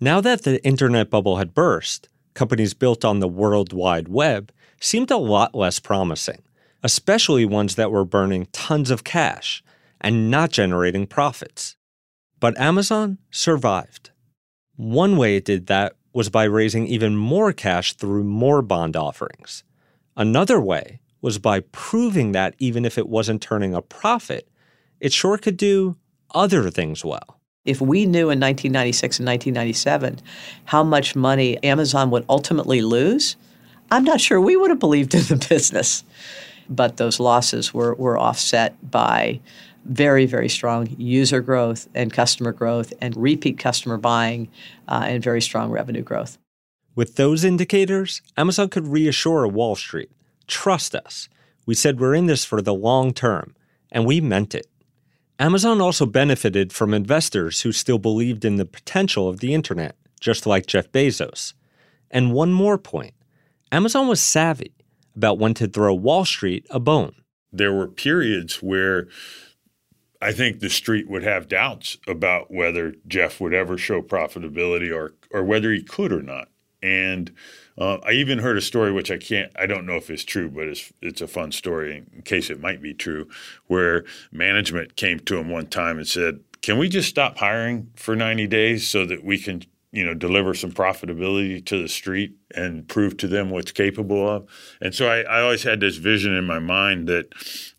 Now 0.00 0.20
that 0.20 0.42
the 0.42 0.64
internet 0.64 1.10
bubble 1.10 1.36
had 1.36 1.54
burst, 1.54 2.08
companies 2.34 2.74
built 2.74 3.04
on 3.04 3.20
the 3.20 3.28
World 3.28 3.72
Wide 3.72 4.08
Web 4.08 4.52
seemed 4.80 5.10
a 5.10 5.16
lot 5.16 5.54
less 5.54 5.80
promising, 5.80 6.42
especially 6.82 7.44
ones 7.44 7.74
that 7.74 7.90
were 7.90 8.04
burning 8.04 8.46
tons 8.52 8.90
of 8.90 9.02
cash 9.02 9.62
and 10.00 10.30
not 10.30 10.50
generating 10.50 11.06
profits. 11.06 11.76
But 12.38 12.58
Amazon 12.60 13.18
survived. 13.30 14.10
One 14.76 15.16
way 15.16 15.36
it 15.36 15.44
did 15.44 15.66
that 15.66 15.96
was 16.12 16.30
by 16.30 16.44
raising 16.44 16.86
even 16.86 17.16
more 17.16 17.52
cash 17.52 17.94
through 17.94 18.22
more 18.22 18.62
bond 18.62 18.96
offerings. 18.96 19.64
Another 20.16 20.60
way 20.60 21.00
was 21.20 21.38
by 21.38 21.60
proving 21.72 22.32
that 22.32 22.54
even 22.58 22.84
if 22.84 22.96
it 22.96 23.08
wasn't 23.08 23.42
turning 23.42 23.74
a 23.74 23.82
profit, 23.82 24.48
it 25.00 25.12
sure 25.12 25.38
could 25.38 25.56
do 25.56 25.96
other 26.34 26.70
things 26.70 27.04
well. 27.04 27.40
If 27.64 27.80
we 27.80 28.06
knew 28.06 28.30
in 28.30 28.40
1996 28.40 29.20
and 29.20 29.28
1997 29.28 30.20
how 30.66 30.82
much 30.82 31.14
money 31.14 31.62
Amazon 31.62 32.10
would 32.10 32.24
ultimately 32.28 32.80
lose, 32.80 33.36
I'm 33.90 34.04
not 34.04 34.20
sure 34.20 34.40
we 34.40 34.56
would 34.56 34.70
have 34.70 34.78
believed 34.78 35.14
in 35.14 35.22
the 35.22 35.46
business. 35.48 36.04
But 36.70 36.98
those 36.98 37.18
losses 37.18 37.72
were, 37.72 37.94
were 37.94 38.18
offset 38.18 38.90
by 38.90 39.40
very, 39.84 40.26
very 40.26 40.48
strong 40.48 40.94
user 40.98 41.40
growth 41.40 41.88
and 41.94 42.12
customer 42.12 42.52
growth 42.52 42.92
and 43.00 43.16
repeat 43.16 43.58
customer 43.58 43.96
buying 43.96 44.48
uh, 44.86 45.04
and 45.06 45.22
very 45.22 45.40
strong 45.40 45.70
revenue 45.70 46.02
growth. 46.02 46.36
With 46.94 47.16
those 47.16 47.44
indicators, 47.44 48.20
Amazon 48.36 48.68
could 48.68 48.88
reassure 48.88 49.46
Wall 49.46 49.76
Street 49.76 50.10
trust 50.48 50.94
us. 50.94 51.28
We 51.66 51.74
said 51.74 52.00
we're 52.00 52.14
in 52.14 52.26
this 52.26 52.44
for 52.44 52.60
the 52.60 52.74
long 52.74 53.12
term, 53.12 53.54
and 53.92 54.04
we 54.04 54.20
meant 54.20 54.54
it. 54.54 54.66
Amazon 55.38 55.80
also 55.80 56.04
benefited 56.04 56.72
from 56.72 56.92
investors 56.92 57.62
who 57.62 57.70
still 57.70 57.98
believed 57.98 58.44
in 58.44 58.56
the 58.56 58.64
potential 58.64 59.28
of 59.28 59.38
the 59.38 59.54
internet, 59.54 59.96
just 60.18 60.46
like 60.46 60.66
Jeff 60.66 60.90
Bezos. 60.90 61.54
And 62.10 62.32
one 62.32 62.52
more 62.52 62.78
point 62.78 63.14
Amazon 63.70 64.08
was 64.08 64.20
savvy 64.20 64.74
about 65.14 65.38
when 65.38 65.54
to 65.54 65.68
throw 65.68 65.94
Wall 65.94 66.24
Street 66.24 66.66
a 66.70 66.80
bone. 66.80 67.14
There 67.52 67.72
were 67.72 67.86
periods 67.86 68.62
where 68.62 69.08
I 70.20 70.32
think 70.32 70.58
the 70.58 70.70
street 70.70 71.08
would 71.08 71.22
have 71.22 71.48
doubts 71.48 71.96
about 72.06 72.52
whether 72.52 72.94
Jeff 73.06 73.40
would 73.40 73.54
ever 73.54 73.78
show 73.78 74.02
profitability 74.02 74.94
or 74.94 75.14
or 75.30 75.44
whether 75.44 75.72
he 75.72 75.82
could 75.82 76.12
or 76.12 76.22
not. 76.22 76.48
And 76.82 77.32
uh, 77.76 77.98
I 78.04 78.12
even 78.12 78.38
heard 78.38 78.56
a 78.56 78.62
story 78.62 78.92
which 78.92 79.10
I 79.10 79.18
can't, 79.18 79.52
I 79.56 79.66
don't 79.66 79.86
know 79.86 79.96
if 79.96 80.10
it's 80.10 80.24
true, 80.24 80.48
but 80.48 80.68
it's 80.68 80.92
it's 81.00 81.20
a 81.20 81.26
fun 81.26 81.52
story 81.52 82.04
in 82.14 82.22
case 82.22 82.50
it 82.50 82.60
might 82.60 82.82
be 82.82 82.94
true, 82.94 83.28
where 83.66 84.04
management 84.32 84.96
came 84.96 85.20
to 85.20 85.38
him 85.38 85.48
one 85.48 85.66
time 85.66 85.98
and 85.98 86.06
said, 86.06 86.40
"Can 86.62 86.78
we 86.78 86.88
just 86.88 87.08
stop 87.08 87.38
hiring 87.38 87.90
for 87.96 88.16
90 88.16 88.46
days 88.46 88.86
so 88.86 89.04
that 89.06 89.24
we 89.24 89.38
can, 89.38 89.62
you 89.92 90.04
know, 90.04 90.14
deliver 90.14 90.54
some 90.54 90.72
profitability 90.72 91.64
to 91.66 91.82
the 91.82 91.88
street 91.88 92.36
and 92.54 92.86
prove 92.88 93.16
to 93.18 93.28
them 93.28 93.50
what's 93.50 93.72
capable 93.72 94.28
of?" 94.28 94.48
And 94.80 94.94
so 94.94 95.08
I, 95.08 95.20
I 95.22 95.40
always 95.40 95.62
had 95.64 95.80
this 95.80 95.96
vision 95.96 96.34
in 96.34 96.46
my 96.46 96.58
mind 96.58 97.08
that 97.08 97.32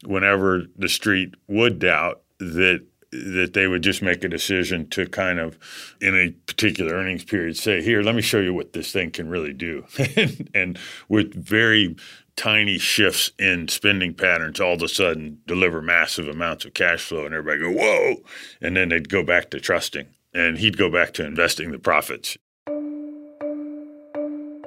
whenever 0.05 0.65
the 0.77 0.89
street 0.89 1.35
would 1.47 1.79
doubt 1.79 2.21
that 2.39 2.85
that 3.11 3.53
they 3.53 3.67
would 3.67 3.81
just 3.81 4.01
make 4.01 4.23
a 4.23 4.29
decision 4.29 4.87
to 4.89 5.07
kind 5.07 5.39
of 5.39 5.57
in 5.99 6.15
a 6.15 6.31
particular 6.45 6.93
earnings 6.93 7.23
period 7.23 7.57
say 7.57 7.81
here 7.81 8.03
let 8.03 8.13
me 8.13 8.21
show 8.21 8.39
you 8.39 8.53
what 8.53 8.73
this 8.73 8.91
thing 8.91 9.11
can 9.11 9.29
really 9.29 9.53
do. 9.53 9.85
And, 10.15 10.49
and 10.53 10.79
with 11.07 11.33
very 11.33 11.95
tiny 12.35 12.77
shifts 12.77 13.31
in 13.37 13.67
spending 13.67 14.13
patterns 14.13 14.59
all 14.59 14.73
of 14.73 14.81
a 14.81 14.87
sudden 14.87 15.39
deliver 15.45 15.81
massive 15.81 16.27
amounts 16.27 16.65
of 16.65 16.73
cash 16.73 17.03
flow 17.03 17.25
and 17.25 17.33
everybody 17.33 17.59
go 17.59 17.71
whoa. 17.71 18.15
And 18.61 18.75
then 18.75 18.89
they'd 18.89 19.09
go 19.09 19.23
back 19.23 19.49
to 19.51 19.59
trusting 19.59 20.07
and 20.33 20.57
he'd 20.57 20.77
go 20.77 20.89
back 20.89 21.13
to 21.13 21.25
investing 21.25 21.71
the 21.71 21.79
profits. 21.79 22.37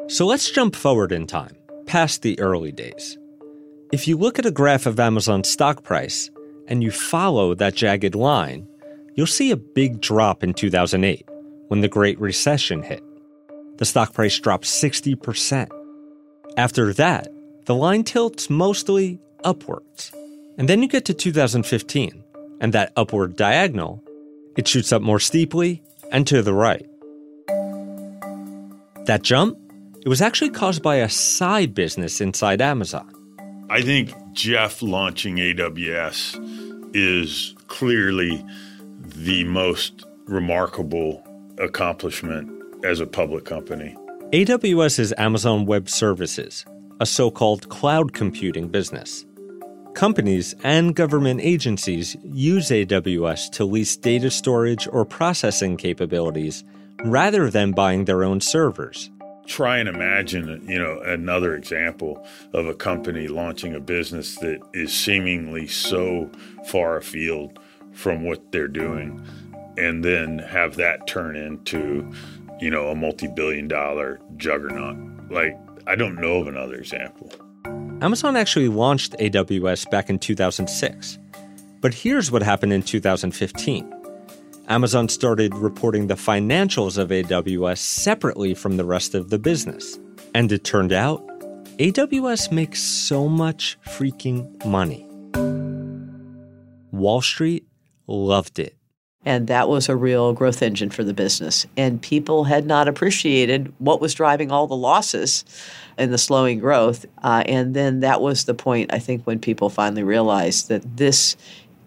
So 0.09 0.27
let's 0.27 0.51
jump 0.51 0.77
forward 0.77 1.13
in 1.13 1.27
time 1.27 1.57
past 1.87 2.23
the 2.23 2.39
early 2.41 2.73
days. 2.73 3.19
If 3.93 4.09
you 4.09 4.17
look 4.17 4.39
at 4.39 4.47
a 4.47 4.51
graph 4.51 4.87
of 4.87 4.99
amazon's 4.99 5.51
stock 5.51 5.83
price 5.83 6.31
and 6.69 6.83
you 6.83 6.91
follow 6.91 7.55
that 7.55 7.75
jagged 7.75 8.15
line, 8.15 8.67
you'll 9.15 9.27
see 9.27 9.51
a 9.51 9.57
big 9.57 10.01
drop 10.01 10.43
in 10.43 10.55
2008 10.55 11.29
when 11.69 11.81
the 11.81 11.89
Great 11.89 12.21
Recession 12.21 12.83
hit. 12.83 13.03
The 13.79 13.85
stock 13.85 14.13
price 14.13 14.39
dropped 14.39 14.65
60%. 14.65 15.69
After 16.57 16.93
that, 16.95 17.29
the 17.65 17.75
line 17.75 18.05
tilts 18.05 18.51
mostly 18.51 19.21
upwards. 19.45 20.13
And 20.59 20.69
then 20.69 20.83
you 20.83 20.89
get 20.89 21.05
to 21.07 21.15
2015, 21.15 22.23
and 22.61 22.73
that 22.73 22.93
upward 22.97 23.37
diagonal, 23.37 24.03
it 24.57 24.69
shoots 24.69 24.93
up 24.93 25.03
more 25.03 25.19
steeply 25.19 25.83
and 26.11 26.27
to 26.27 26.43
the 26.43 26.53
right. 26.53 26.87
That 29.07 29.23
jump, 29.23 29.59
it 30.03 30.09
was 30.09 30.21
actually 30.21 30.51
caused 30.51 30.83
by 30.83 30.97
a 30.97 31.09
side 31.09 31.75
business 31.75 32.21
inside 32.21 32.61
Amazon. 32.61 33.13
I 33.71 33.83
think 33.83 34.13
Jeff 34.33 34.81
launching 34.81 35.37
AWS 35.37 36.91
is 36.95 37.55
clearly 37.69 38.45
the 38.99 39.45
most 39.45 40.07
remarkable 40.25 41.23
accomplishment 41.59 42.51
as 42.83 42.99
a 43.01 43.07
public 43.07 43.45
company. 43.45 43.95
AWS 44.33 44.99
is 44.99 45.15
Amazon 45.19 45.67
Web 45.67 45.91
Services, 45.91 46.65
a 46.99 47.05
so 47.05 47.31
called 47.31 47.69
cloud 47.69 48.15
computing 48.15 48.69
business. 48.69 49.27
Companies 49.93 50.55
and 50.65 50.97
government 50.97 51.43
agencies 51.43 52.17
use 52.25 52.71
AWS 52.71 53.51
to 53.53 53.67
lease 53.67 53.97
data 53.97 54.31
storage 54.31 54.89
or 54.91 55.05
processing 55.05 55.77
capabilities 55.77 56.65
rather 57.05 57.51
than 57.51 57.73
buying 57.73 58.07
their 58.07 58.25
own 58.25 58.41
servers 58.41 59.11
try 59.47 59.79
and 59.79 59.89
imagine, 59.89 60.65
you 60.69 60.79
know, 60.79 61.01
another 61.01 61.55
example 61.55 62.25
of 62.53 62.67
a 62.67 62.75
company 62.75 63.29
launching 63.29 63.75
a 63.75 63.81
business 63.81 64.37
that 64.37 64.61
is 64.73 64.93
seemingly 64.93 65.67
so 65.67 66.31
far 66.67 66.97
afield 66.97 67.59
from 67.93 68.25
what 68.25 68.53
they're 68.53 68.69
doing 68.69 69.25
and 69.77 70.05
then 70.05 70.39
have 70.39 70.77
that 70.77 71.07
turn 71.07 71.37
into, 71.37 72.11
you 72.61 72.71
know, 72.71 72.89
a 72.89 72.95
multi-billion 72.95 73.69
dollar 73.69 74.21
juggernaut. 74.37 74.97
Like 75.31 75.59
I 75.87 75.97
don't 75.97 76.17
know 76.17 76.37
of 76.37 76.47
another 76.47 76.77
example. 76.77 77.31
Amazon 78.01 78.37
actually 78.37 78.69
launched 78.69 79.13
AWS 79.19 79.91
back 79.91 80.11
in 80.11 80.19
2006. 80.19 81.19
But 81.81 81.95
here's 81.95 82.31
what 82.31 82.43
happened 82.43 82.73
in 82.73 82.83
2015. 82.83 84.02
Amazon 84.73 85.07
started 85.07 85.55
reporting 85.55 86.07
the 86.07 86.15
financials 86.15 86.97
of 86.97 87.11
AWS 87.11 87.77
separately 87.77 88.55
from 88.55 88.79
the 88.79 88.87
rest 88.87 89.15
of 89.15 89.29
the 89.29 89.39
business. 89.39 89.99
And 90.35 90.51
it 90.51 90.65
turned 90.65 90.95
out 90.95 91.23
AWS 91.79 92.51
makes 92.51 92.83
so 92.83 93.29
much 93.29 93.77
freaking 93.87 94.65
money. 94.65 95.07
Wall 96.91 97.21
Street 97.21 97.67
loved 98.07 98.59
it. 98.59 98.75
And 99.27 99.47
that 99.49 99.69
was 99.69 99.91
a 99.91 99.95
real 99.95 100.33
growth 100.33 100.63
engine 100.63 100.89
for 100.89 101.05
the 101.05 101.13
business. 101.13 101.67
And 101.77 102.01
people 102.01 102.45
had 102.45 102.65
not 102.65 102.89
appreciated 102.89 103.75
what 103.77 104.01
was 104.01 104.15
driving 104.15 104.51
all 104.51 104.67
the 104.67 104.75
losses 104.75 105.45
and 105.99 106.11
the 106.11 106.17
slowing 106.17 106.61
growth. 106.61 107.05
Uh, 107.23 107.43
and 107.45 107.75
then 107.77 108.01
that 108.01 108.23
was 108.23 108.47
the 108.47 108.55
point, 108.55 108.91
I 108.91 109.01
think, 109.01 109.27
when 109.27 109.39
people 109.39 109.69
finally 109.69 110.03
realized 110.03 110.71
that 110.71 110.97
this 110.97 111.37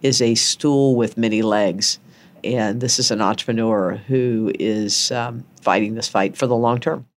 is 0.04 0.22
a 0.22 0.36
stool 0.36 0.96
with 0.96 1.18
many 1.18 1.42
legs 1.42 1.98
and 2.46 2.80
this 2.80 3.00
is 3.00 3.12
an 3.12 3.22
entrepreneur 3.22 3.96
who 4.08 4.52
is 4.60 5.12
um, 5.12 5.46
fighting 5.62 5.96
this 5.96 6.08
fight 6.08 6.38
for 6.38 6.48
the 6.48 6.56
long 6.56 6.80
term. 6.80 7.08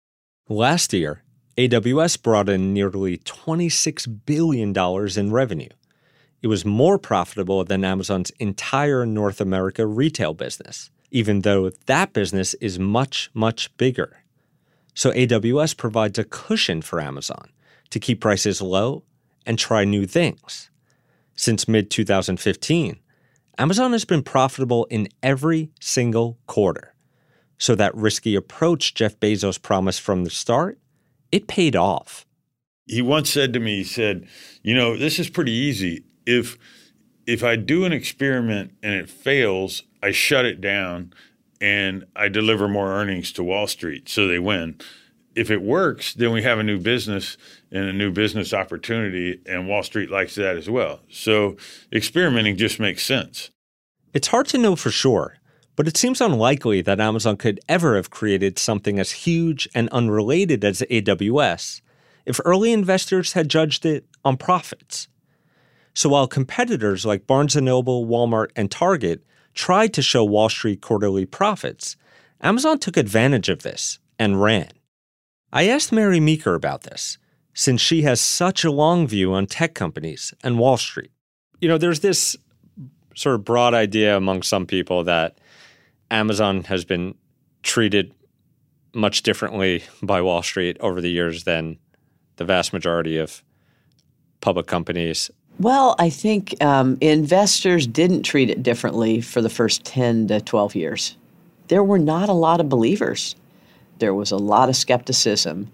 Last 0.49 0.93
year, 0.93 1.23
AWS 1.57 2.23
brought 2.23 2.49
in 2.49 2.73
nearly 2.73 3.19
$26 3.19 4.21
billion 4.25 4.73
in 5.19 5.33
revenue. 5.33 5.69
It 6.41 6.47
was 6.47 6.65
more 6.65 6.99
profitable 6.99 7.65
than 7.65 7.85
Amazon's 7.85 8.31
entire 8.39 9.05
North 9.05 9.41
America 9.41 9.87
retail 9.87 10.35
business, 10.35 10.91
even 11.11 11.41
though 11.41 11.71
that 11.87 12.13
business 12.13 12.55
is 12.55 12.79
much, 12.79 13.29
much 13.35 13.77
bigger. 13.77 14.23
So 14.95 15.11
AWS 15.13 15.77
provides 15.77 16.19
a 16.19 16.25
cushion 16.25 16.81
for 16.81 17.01
Amazon 17.01 17.51
to 17.91 18.01
keep 18.01 18.21
prices 18.21 18.63
low 18.63 19.03
and 19.45 19.59
try 19.59 19.85
new 19.85 20.07
things. 20.07 20.71
Since 21.35 21.69
mid 21.69 21.91
2015, 21.91 22.99
Amazon 23.59 23.91
has 23.93 24.05
been 24.05 24.23
profitable 24.23 24.87
in 24.87 25.09
every 25.21 25.71
single 25.81 26.39
quarter. 26.47 26.95
So 27.59 27.75
that 27.75 27.95
risky 27.95 28.37
approach 28.37 28.95
Jeff 28.95 29.19
Bezos 29.19 29.61
promised 29.61 30.01
from 30.01 30.23
the 30.23 30.31
start, 30.31 30.79
it 31.33 31.49
paid 31.49 31.75
off. 31.75 32.25
He 32.87 33.03
once 33.03 33.29
said 33.29 33.53
to 33.53 33.61
me, 33.61 33.79
he 33.79 33.85
said, 33.85 34.27
"You 34.63 34.75
know, 34.75 34.97
this 34.97 35.19
is 35.19 35.29
pretty 35.29 35.53
easy. 35.53 36.05
If 36.25 36.57
if 37.27 37.43
I 37.45 37.57
do 37.57 37.85
an 37.85 37.93
experiment 37.93 38.73
and 38.83 38.95
it 38.95 39.11
fails, 39.11 39.83
I 40.03 40.13
shut 40.13 40.47
it 40.47 40.61
down 40.61 41.13
and 41.61 42.05
I 42.17 42.29
deliver 42.29 42.69
more 42.69 42.93
earnings 42.93 43.33
to 43.33 43.43
Wall 43.43 43.67
Street 43.67 44.09
so 44.09 44.27
they 44.27 44.39
win. 44.39 44.77
If 45.39 45.53
it 45.53 45.63
works, 45.63 46.15
then 46.15 46.33
we 46.33 46.43
have 46.43 46.59
a 46.59 46.65
new 46.65 46.81
business 46.81 47.37
and 47.71 47.85
a 47.85 47.93
new 47.93 48.11
business 48.11 48.53
opportunity, 48.53 49.41
and 49.47 49.69
Wall 49.69 49.85
Street 49.85 50.11
likes 50.11 50.35
that 50.35 50.57
as 50.57 50.69
well. 50.69 50.99
So 51.09 51.57
experimenting 51.93 52.57
just 52.57 52.81
makes 52.81 53.07
sense. 53.07 53.51
It's 54.13 54.27
hard 54.27 54.47
to 54.49 54.59
know 54.59 54.75
for 54.75 54.91
sure, 54.91 55.37
but 55.77 55.87
it 55.87 55.97
seems 55.97 56.21
unlikely 56.21 56.83
that 56.83 56.99
Amazon 56.99 57.37
could 57.37 57.61
ever 57.69 57.95
have 57.95 58.11
created 58.11 58.59
something 58.59 58.99
as 58.99 59.13
huge 59.13 59.69
and 59.77 59.89
unrelated 59.91 60.65
as 60.65 60.83
AWS 60.91 61.83
if 62.27 62.41
early 62.45 62.73
investors 62.73 63.35
had 63.35 63.49
judged 63.49 63.87
it 63.87 64.07
on 64.25 64.37
profits. 64.37 65.07
So 65.95 66.09
while 66.09 66.27
competitors 66.27 67.07
like 67.07 67.29
Barnes 67.29 67.55
& 67.57 67.61
Noble, 67.61 68.07
Walmart, 68.07 68.51
and 68.57 68.73
Target 68.73 69.25
tried 69.55 69.95
to 69.95 70.03
show 70.03 70.25
Wall 70.25 70.49
Street 70.49 70.81
quarterly 70.81 71.27
profits, 71.27 71.97
Amazon 72.41 72.81
took 72.81 72.97
advantage 72.97 73.49
of 73.49 73.63
this 73.63 74.01
and 74.19 74.43
ran. 74.43 74.71
I 75.53 75.69
asked 75.69 75.93
Mary 75.93 76.21
Meeker 76.21 76.55
about 76.55 76.83
this, 76.83 77.19
since 77.55 77.81
she 77.81 78.03
has 78.03 78.21
such 78.21 78.65
a 78.65 78.71
long 78.71 79.07
view 79.07 79.33
on 79.33 79.47
tech 79.47 79.75
companies 79.75 80.35
and 80.43 80.59
Wall 80.59 80.77
Street. 80.77 81.11
You 81.61 81.69
know, 81.69 81.79
there's 81.79 82.01
this 82.01 82.37
sort 83.15 83.35
of 83.35 83.45
broad 83.45 83.75
idea 83.75 84.17
among 84.17 84.43
some 84.43 84.67
people 84.67 85.05
that 85.05 85.39
Amazon 86.11 86.65
has 86.65 86.85
been 86.85 87.15
treated 87.63 88.15
much 88.95 89.23
differently 89.23 89.85
by 90.03 90.21
Wall 90.21 90.43
Street 90.43 90.77
over 90.81 91.01
the 91.01 91.11
years 91.11 91.45
than 91.45 91.79
the 92.37 92.45
vast 92.45 92.73
majority 92.73 93.17
of 93.17 93.43
public 94.41 94.67
companies. 94.67 95.31
Well, 95.59 95.97
I 95.99 96.11
think 96.11 96.63
um, 96.63 96.97
investors 97.01 97.87
didn't 97.87 98.23
treat 98.23 98.51
it 98.51 98.63
differently 98.63 99.21
for 99.21 99.43
the 99.43 99.51
first 99.51 99.85
10 99.85 100.29
to 100.29 100.41
12 100.41 100.77
years. 100.77 101.17
There 101.67 101.83
were 101.83 101.99
not 101.99 102.29
a 102.29 102.35
lot 102.35 102.61
of 102.61 102.69
believers, 102.69 103.35
there 103.99 104.15
was 104.15 104.31
a 104.31 104.37
lot 104.37 104.69
of 104.69 104.77
skepticism. 104.77 105.71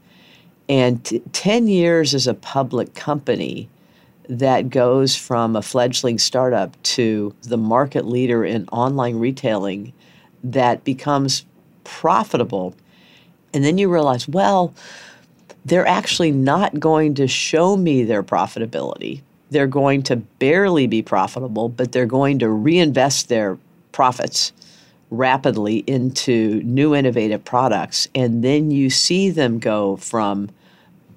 And 0.69 1.05
t- 1.05 1.23
10 1.33 1.69
years 1.69 2.15
as 2.15 2.27
a 2.27 2.35
public 2.35 2.95
company 2.95 3.69
that 4.29 4.71
goes 4.71 5.15
from 5.15 5.55
a 5.55 5.63
fledgling 5.63 6.19
startup 6.19 6.81
to 6.83 7.35
the 7.43 7.59
market 7.59 8.07
leader 8.07 8.45
in 8.45 8.67
online 8.69 9.17
retailing 9.17 9.93
that 10.43 10.85
becomes 10.85 11.45
profitable. 11.85 12.75
And 13.53 13.65
then 13.65 13.79
you 13.79 13.93
realize, 13.93 14.27
well, 14.27 14.75
they're 15.65 15.87
actually 15.87 16.31
not 16.31 16.79
going 16.81 17.15
to 17.15 17.29
show 17.29 17.77
me 17.77 18.05
their 18.05 18.23
profitability. 18.23 19.23
They're 19.51 19.67
going 19.67 20.03
to 20.05 20.17
barely 20.17 20.87
be 20.87 21.03
profitable, 21.03 21.69
but 21.69 21.93
they're 21.93 22.07
going 22.07 22.39
to 22.41 22.49
reinvest 22.49 23.29
their 23.29 23.59
profits 23.93 24.53
rapidly 25.17 25.79
into 25.87 26.63
new 26.63 26.95
innovative 26.95 27.45
products. 27.45 28.09
And 28.15 28.45
then 28.45 28.71
you 28.71 28.91
see 28.91 29.31
them 29.31 29.59
go 29.59 29.97
from 29.97 30.51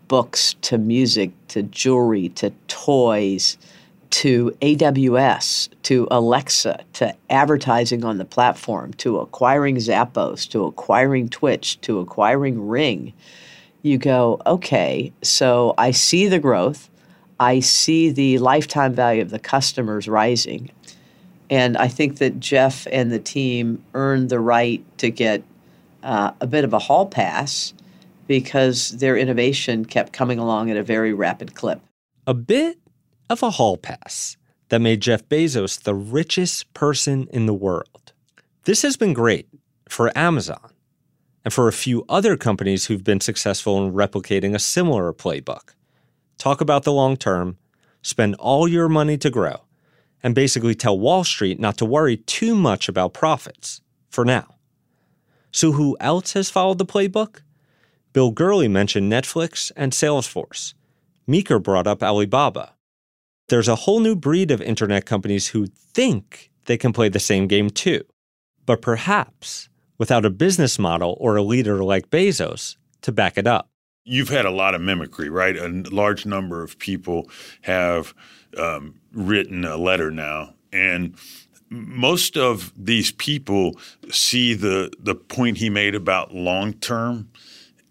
books 0.08 0.56
to 0.62 0.78
music 0.78 1.32
to 1.50 1.64
jewelry 1.64 2.30
to 2.30 2.52
toys 2.68 3.58
to 4.10 4.52
AWS 4.62 5.70
to 5.84 6.08
Alexa 6.10 6.80
to 6.94 7.16
advertising 7.30 8.06
on 8.06 8.18
the 8.18 8.26
platform 8.26 8.94
to 8.94 9.20
acquiring 9.20 9.76
Zappos 9.78 10.50
to 10.50 10.64
acquiring 10.64 11.30
Twitch 11.30 11.80
to 11.82 12.00
acquiring 12.00 12.68
Ring. 12.68 13.14
You 13.82 13.98
go, 13.98 14.42
okay, 14.46 15.12
so 15.22 15.74
I 15.78 15.92
see 15.92 16.28
the 16.28 16.40
growth. 16.40 16.90
I 17.40 17.60
see 17.60 18.10
the 18.10 18.40
lifetime 18.40 18.94
value 18.94 19.22
of 19.22 19.30
the 19.30 19.40
customers 19.40 20.08
rising. 20.08 20.72
And 21.50 21.78
I 21.78 21.88
think 21.88 22.18
that 22.18 22.40
Jeff 22.40 22.88
and 22.92 23.12
the 23.12 23.20
team 23.20 23.84
earned 23.94 24.30
the 24.30 24.40
right 24.40 24.84
to 25.00 25.10
get 25.10 25.44
uh, 26.04 26.32
a 26.42 26.48
bit 26.48 26.64
of 26.64 26.74
a 26.74 26.80
hall 26.80 27.06
pass 27.06 27.74
because 28.28 28.92
their 28.92 29.18
innovation 29.18 29.86
kept 29.86 30.12
coming 30.12 30.40
along 30.40 30.70
at 30.70 30.78
a 30.78 30.84
very 30.84 31.14
rapid 31.14 31.56
clip. 31.56 31.80
A 32.26 32.34
bit 32.34 32.78
of 33.30 33.42
a 33.42 33.52
hall 33.52 33.78
pass 33.78 34.36
that 34.70 34.80
made 34.80 35.02
Jeff 35.02 35.28
Bezos 35.30 35.82
the 35.82 35.96
richest 35.96 36.74
person 36.74 37.28
in 37.32 37.46
the 37.46 37.54
world. 37.54 38.12
This 38.66 38.82
has 38.82 38.98
been 38.98 39.14
great 39.14 39.48
for 39.88 40.16
Amazon 40.18 40.72
and 41.46 41.54
for 41.54 41.70
a 41.70 41.74
few 41.74 42.04
other 42.10 42.36
companies 42.36 42.86
who've 42.86 43.04
been 43.04 43.22
successful 43.22 43.82
in 43.86 43.94
replicating 43.94 44.54
a 44.54 44.60
similar 44.60 45.14
playbook. 45.14 45.74
Talk 46.38 46.60
about 46.60 46.84
the 46.84 46.92
long 46.92 47.16
term, 47.16 47.58
spend 48.02 48.36
all 48.36 48.68
your 48.68 48.90
money 48.90 49.18
to 49.18 49.30
grow, 49.30 49.62
and 50.24 50.36
basically 50.36 50.76
tell 50.76 51.00
Wall 51.00 51.24
Street 51.24 51.60
not 51.60 51.78
to 51.78 51.86
worry 51.86 52.18
too 52.18 52.56
much 52.56 52.90
about 52.90 53.14
profits 53.14 53.82
for 54.10 54.26
now. 54.26 54.56
So, 55.52 55.72
who 55.74 55.98
else 56.00 56.34
has 56.34 56.50
followed 56.50 56.78
the 56.78 56.86
playbook? 56.86 57.42
Bill 58.14 58.32
Gurley 58.32 58.68
mentioned 58.68 59.12
Netflix 59.12 59.72
and 59.76 59.92
Salesforce. 59.92 60.74
Meeker 61.28 61.60
brought 61.60 61.88
up 61.88 62.02
Alibaba. 62.02 62.74
There's 63.50 63.68
a 63.68 63.76
whole 63.76 64.00
new 64.00 64.16
breed 64.16 64.52
of 64.52 64.62
internet 64.62 65.06
companies 65.06 65.50
who 65.50 65.68
think 65.68 66.52
they 66.66 66.78
can 66.78 66.94
play 66.94 67.10
the 67.10 67.20
same 67.20 67.48
game 67.48 67.70
too, 67.70 68.04
but 68.66 68.82
perhaps 68.82 69.70
without 69.98 70.26
a 70.26 70.30
business 70.30 70.78
model 70.78 71.18
or 71.20 71.36
a 71.36 71.42
leader 71.42 71.84
like 71.84 72.10
Bezos 72.10 72.76
to 73.02 73.12
back 73.12 73.38
it 73.38 73.48
up. 73.48 73.70
You've 74.10 74.30
had 74.30 74.46
a 74.46 74.52
lot 74.52 74.74
of 74.74 74.82
mimicry, 74.82 75.30
right? 75.30 75.58
A 75.58 75.68
large 75.92 76.26
number 76.26 76.64
of 76.64 76.80
people 76.80 77.30
have 77.62 78.14
um, 78.58 78.96
written 79.12 79.66
a 79.66 79.76
letter 79.76 80.12
now, 80.12 80.54
and 80.72 81.16
most 81.70 82.38
of 82.38 82.72
these 82.78 83.12
people 83.12 83.78
see 84.10 84.54
the 84.54 84.92
the 85.00 85.16
point 85.16 85.58
he 85.58 85.70
made 85.70 85.94
about 85.96 86.34
long 86.34 86.74
term 86.74 87.30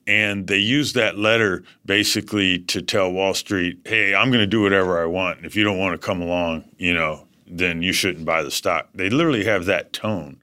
and 0.06 0.46
they 0.46 0.58
use 0.58 0.92
that 0.92 1.18
letter 1.18 1.64
basically 1.84 2.60
to 2.60 2.80
tell 2.80 3.10
Wall 3.10 3.34
Street, 3.34 3.80
"Hey, 3.84 4.14
I'm 4.14 4.30
going 4.30 4.40
to 4.40 4.46
do 4.46 4.62
whatever 4.62 5.02
I 5.02 5.06
want. 5.06 5.44
If 5.44 5.56
you 5.56 5.64
don't 5.64 5.78
want 5.78 6.00
to 6.00 6.06
come 6.06 6.22
along, 6.22 6.64
you 6.78 6.94
know, 6.94 7.26
then 7.46 7.82
you 7.82 7.92
shouldn't 7.92 8.24
buy 8.24 8.42
the 8.42 8.50
stock." 8.50 8.88
They 8.94 9.10
literally 9.10 9.44
have 9.44 9.66
that 9.66 9.92
tone. 9.92 10.40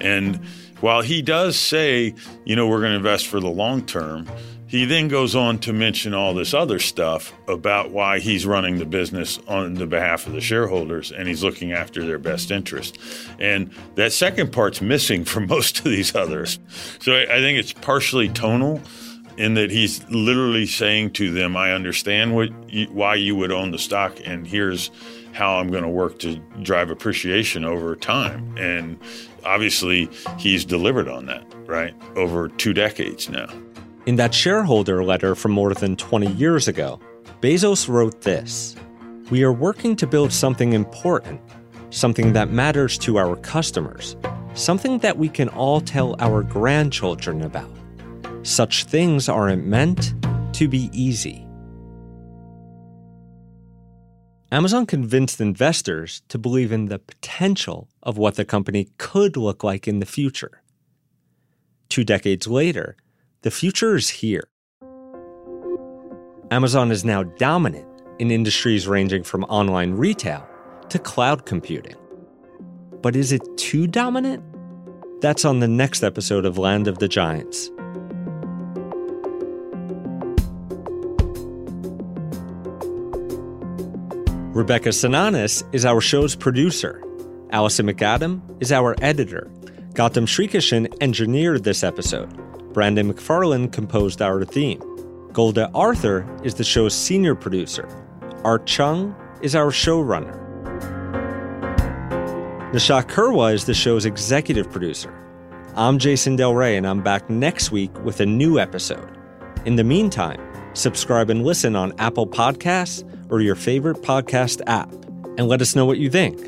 And 0.00 0.40
while 0.80 1.02
he 1.02 1.22
does 1.22 1.58
say, 1.58 2.14
you 2.44 2.56
know, 2.56 2.68
we're 2.68 2.80
going 2.80 2.92
to 2.92 2.96
invest 2.96 3.26
for 3.26 3.40
the 3.40 3.48
long 3.48 3.84
term, 3.84 4.26
he 4.70 4.84
then 4.84 5.08
goes 5.08 5.34
on 5.34 5.58
to 5.60 5.72
mention 5.72 6.14
all 6.14 6.32
this 6.32 6.54
other 6.54 6.78
stuff 6.78 7.32
about 7.48 7.90
why 7.90 8.20
he's 8.20 8.46
running 8.46 8.78
the 8.78 8.86
business 8.86 9.40
on 9.48 9.74
the 9.74 9.86
behalf 9.86 10.28
of 10.28 10.32
the 10.32 10.40
shareholders 10.40 11.10
and 11.10 11.26
he's 11.26 11.42
looking 11.42 11.72
after 11.72 12.04
their 12.04 12.20
best 12.20 12.52
interest. 12.52 12.96
And 13.40 13.72
that 13.96 14.12
second 14.12 14.52
part's 14.52 14.80
missing 14.80 15.24
from 15.30 15.48
most 15.48 15.78
of 15.78 15.86
these 15.86 16.14
others. 16.14 16.60
So 17.00 17.16
I 17.16 17.40
think 17.40 17.58
it's 17.58 17.72
partially 17.72 18.28
tonal 18.28 18.80
in 19.40 19.54
that 19.54 19.70
he's 19.70 20.06
literally 20.10 20.66
saying 20.66 21.10
to 21.12 21.32
them, 21.32 21.56
I 21.56 21.72
understand 21.72 22.36
what 22.36 22.50
you, 22.70 22.86
why 22.88 23.14
you 23.14 23.34
would 23.36 23.50
own 23.50 23.70
the 23.70 23.78
stock, 23.78 24.18
and 24.22 24.46
here's 24.46 24.90
how 25.32 25.56
I'm 25.56 25.68
going 25.68 25.82
to 25.82 25.88
work 25.88 26.18
to 26.18 26.36
drive 26.62 26.90
appreciation 26.90 27.64
over 27.64 27.96
time. 27.96 28.54
And 28.58 28.98
obviously, 29.42 30.10
he's 30.38 30.66
delivered 30.66 31.08
on 31.08 31.24
that, 31.26 31.42
right? 31.64 31.94
Over 32.16 32.48
two 32.48 32.74
decades 32.74 33.30
now. 33.30 33.48
In 34.04 34.16
that 34.16 34.34
shareholder 34.34 35.02
letter 35.02 35.34
from 35.34 35.52
more 35.52 35.72
than 35.72 35.96
20 35.96 36.32
years 36.32 36.68
ago, 36.68 37.00
Bezos 37.40 37.88
wrote 37.88 38.20
this 38.20 38.76
We 39.30 39.42
are 39.42 39.52
working 39.52 39.96
to 39.96 40.06
build 40.06 40.34
something 40.34 40.74
important, 40.74 41.40
something 41.88 42.34
that 42.34 42.50
matters 42.50 42.98
to 42.98 43.16
our 43.16 43.36
customers, 43.36 44.16
something 44.52 44.98
that 44.98 45.16
we 45.16 45.30
can 45.30 45.48
all 45.48 45.80
tell 45.80 46.14
our 46.18 46.42
grandchildren 46.42 47.40
about. 47.40 47.79
Such 48.42 48.84
things 48.84 49.28
aren't 49.28 49.66
meant 49.66 50.14
to 50.54 50.68
be 50.68 50.90
easy. 50.92 51.46
Amazon 54.52 54.84
convinced 54.84 55.40
investors 55.40 56.22
to 56.28 56.38
believe 56.38 56.72
in 56.72 56.86
the 56.86 56.98
potential 56.98 57.88
of 58.02 58.18
what 58.18 58.34
the 58.34 58.44
company 58.44 58.88
could 58.98 59.36
look 59.36 59.62
like 59.62 59.86
in 59.86 60.00
the 60.00 60.06
future. 60.06 60.62
Two 61.88 62.02
decades 62.02 62.48
later, 62.48 62.96
the 63.42 63.50
future 63.50 63.94
is 63.94 64.08
here. 64.08 64.48
Amazon 66.50 66.90
is 66.90 67.04
now 67.04 67.22
dominant 67.22 67.86
in 68.18 68.30
industries 68.30 68.88
ranging 68.88 69.22
from 69.22 69.44
online 69.44 69.92
retail 69.92 70.48
to 70.88 70.98
cloud 70.98 71.46
computing. 71.46 71.96
But 73.02 73.14
is 73.14 73.30
it 73.30 73.42
too 73.56 73.86
dominant? 73.86 74.42
That's 75.20 75.44
on 75.44 75.60
the 75.60 75.68
next 75.68 76.02
episode 76.02 76.44
of 76.44 76.58
Land 76.58 76.88
of 76.88 76.98
the 76.98 77.08
Giants. 77.08 77.70
Rebecca 84.52 84.88
Sananes 84.88 85.62
is 85.72 85.84
our 85.84 86.00
show's 86.00 86.34
producer. 86.34 87.00
Allison 87.50 87.86
McAdam 87.86 88.40
is 88.60 88.72
our 88.72 88.96
editor. 89.00 89.48
Gautam 89.94 90.26
Srikishan 90.26 90.92
engineered 91.00 91.62
this 91.62 91.84
episode. 91.84 92.28
Brandon 92.72 93.12
McFarland 93.12 93.72
composed 93.72 94.20
our 94.20 94.44
theme. 94.44 94.82
Golda 95.32 95.70
Arthur 95.72 96.26
is 96.42 96.56
the 96.56 96.64
show's 96.64 96.96
senior 96.96 97.36
producer. 97.36 97.88
Art 98.42 98.66
Chung 98.66 99.14
is 99.40 99.54
our 99.54 99.70
showrunner. 99.70 100.36
Nishat 102.72 103.04
Kurwa 103.04 103.54
is 103.54 103.66
the 103.66 103.74
show's 103.74 104.04
executive 104.04 104.68
producer. 104.68 105.14
I'm 105.76 105.96
Jason 106.00 106.34
Del 106.34 106.56
Rey, 106.56 106.76
and 106.76 106.88
I'm 106.88 107.04
back 107.04 107.30
next 107.30 107.70
week 107.70 107.96
with 108.02 108.18
a 108.18 108.26
new 108.26 108.58
episode. 108.58 109.16
In 109.64 109.76
the 109.76 109.84
meantime, 109.84 110.40
subscribe 110.74 111.30
and 111.30 111.44
listen 111.44 111.76
on 111.76 111.92
Apple 112.00 112.26
Podcasts 112.26 113.06
or 113.30 113.40
your 113.40 113.54
favorite 113.54 113.98
podcast 113.98 114.60
app, 114.66 114.90
and 115.38 115.48
let 115.48 115.62
us 115.62 115.74
know 115.74 115.86
what 115.86 115.98
you 115.98 116.10
think. 116.10 116.38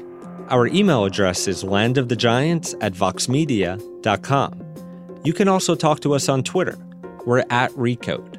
Our 0.49 0.67
email 0.67 1.05
address 1.05 1.49
is 1.49 1.65
landofthegiants 1.65 2.75
at 2.81 2.93
voxmedia.com. 2.93 4.61
You 5.25 5.33
can 5.33 5.49
also 5.49 5.75
talk 5.75 6.01
to 6.01 6.15
us 6.15 6.29
on 6.29 6.43
Twitter. 6.43 6.77
We're 7.25 7.45
at 7.51 7.71
Recode. 7.73 8.39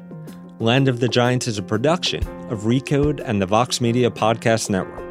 Land 0.60 0.88
of 0.88 1.00
the 1.00 1.08
Giants 1.08 1.48
is 1.48 1.58
a 1.58 1.62
production 1.62 2.22
of 2.50 2.60
Recode 2.60 3.20
and 3.24 3.42
the 3.42 3.46
Vox 3.46 3.80
Media 3.80 4.10
Podcast 4.10 4.70
Network. 4.70 5.03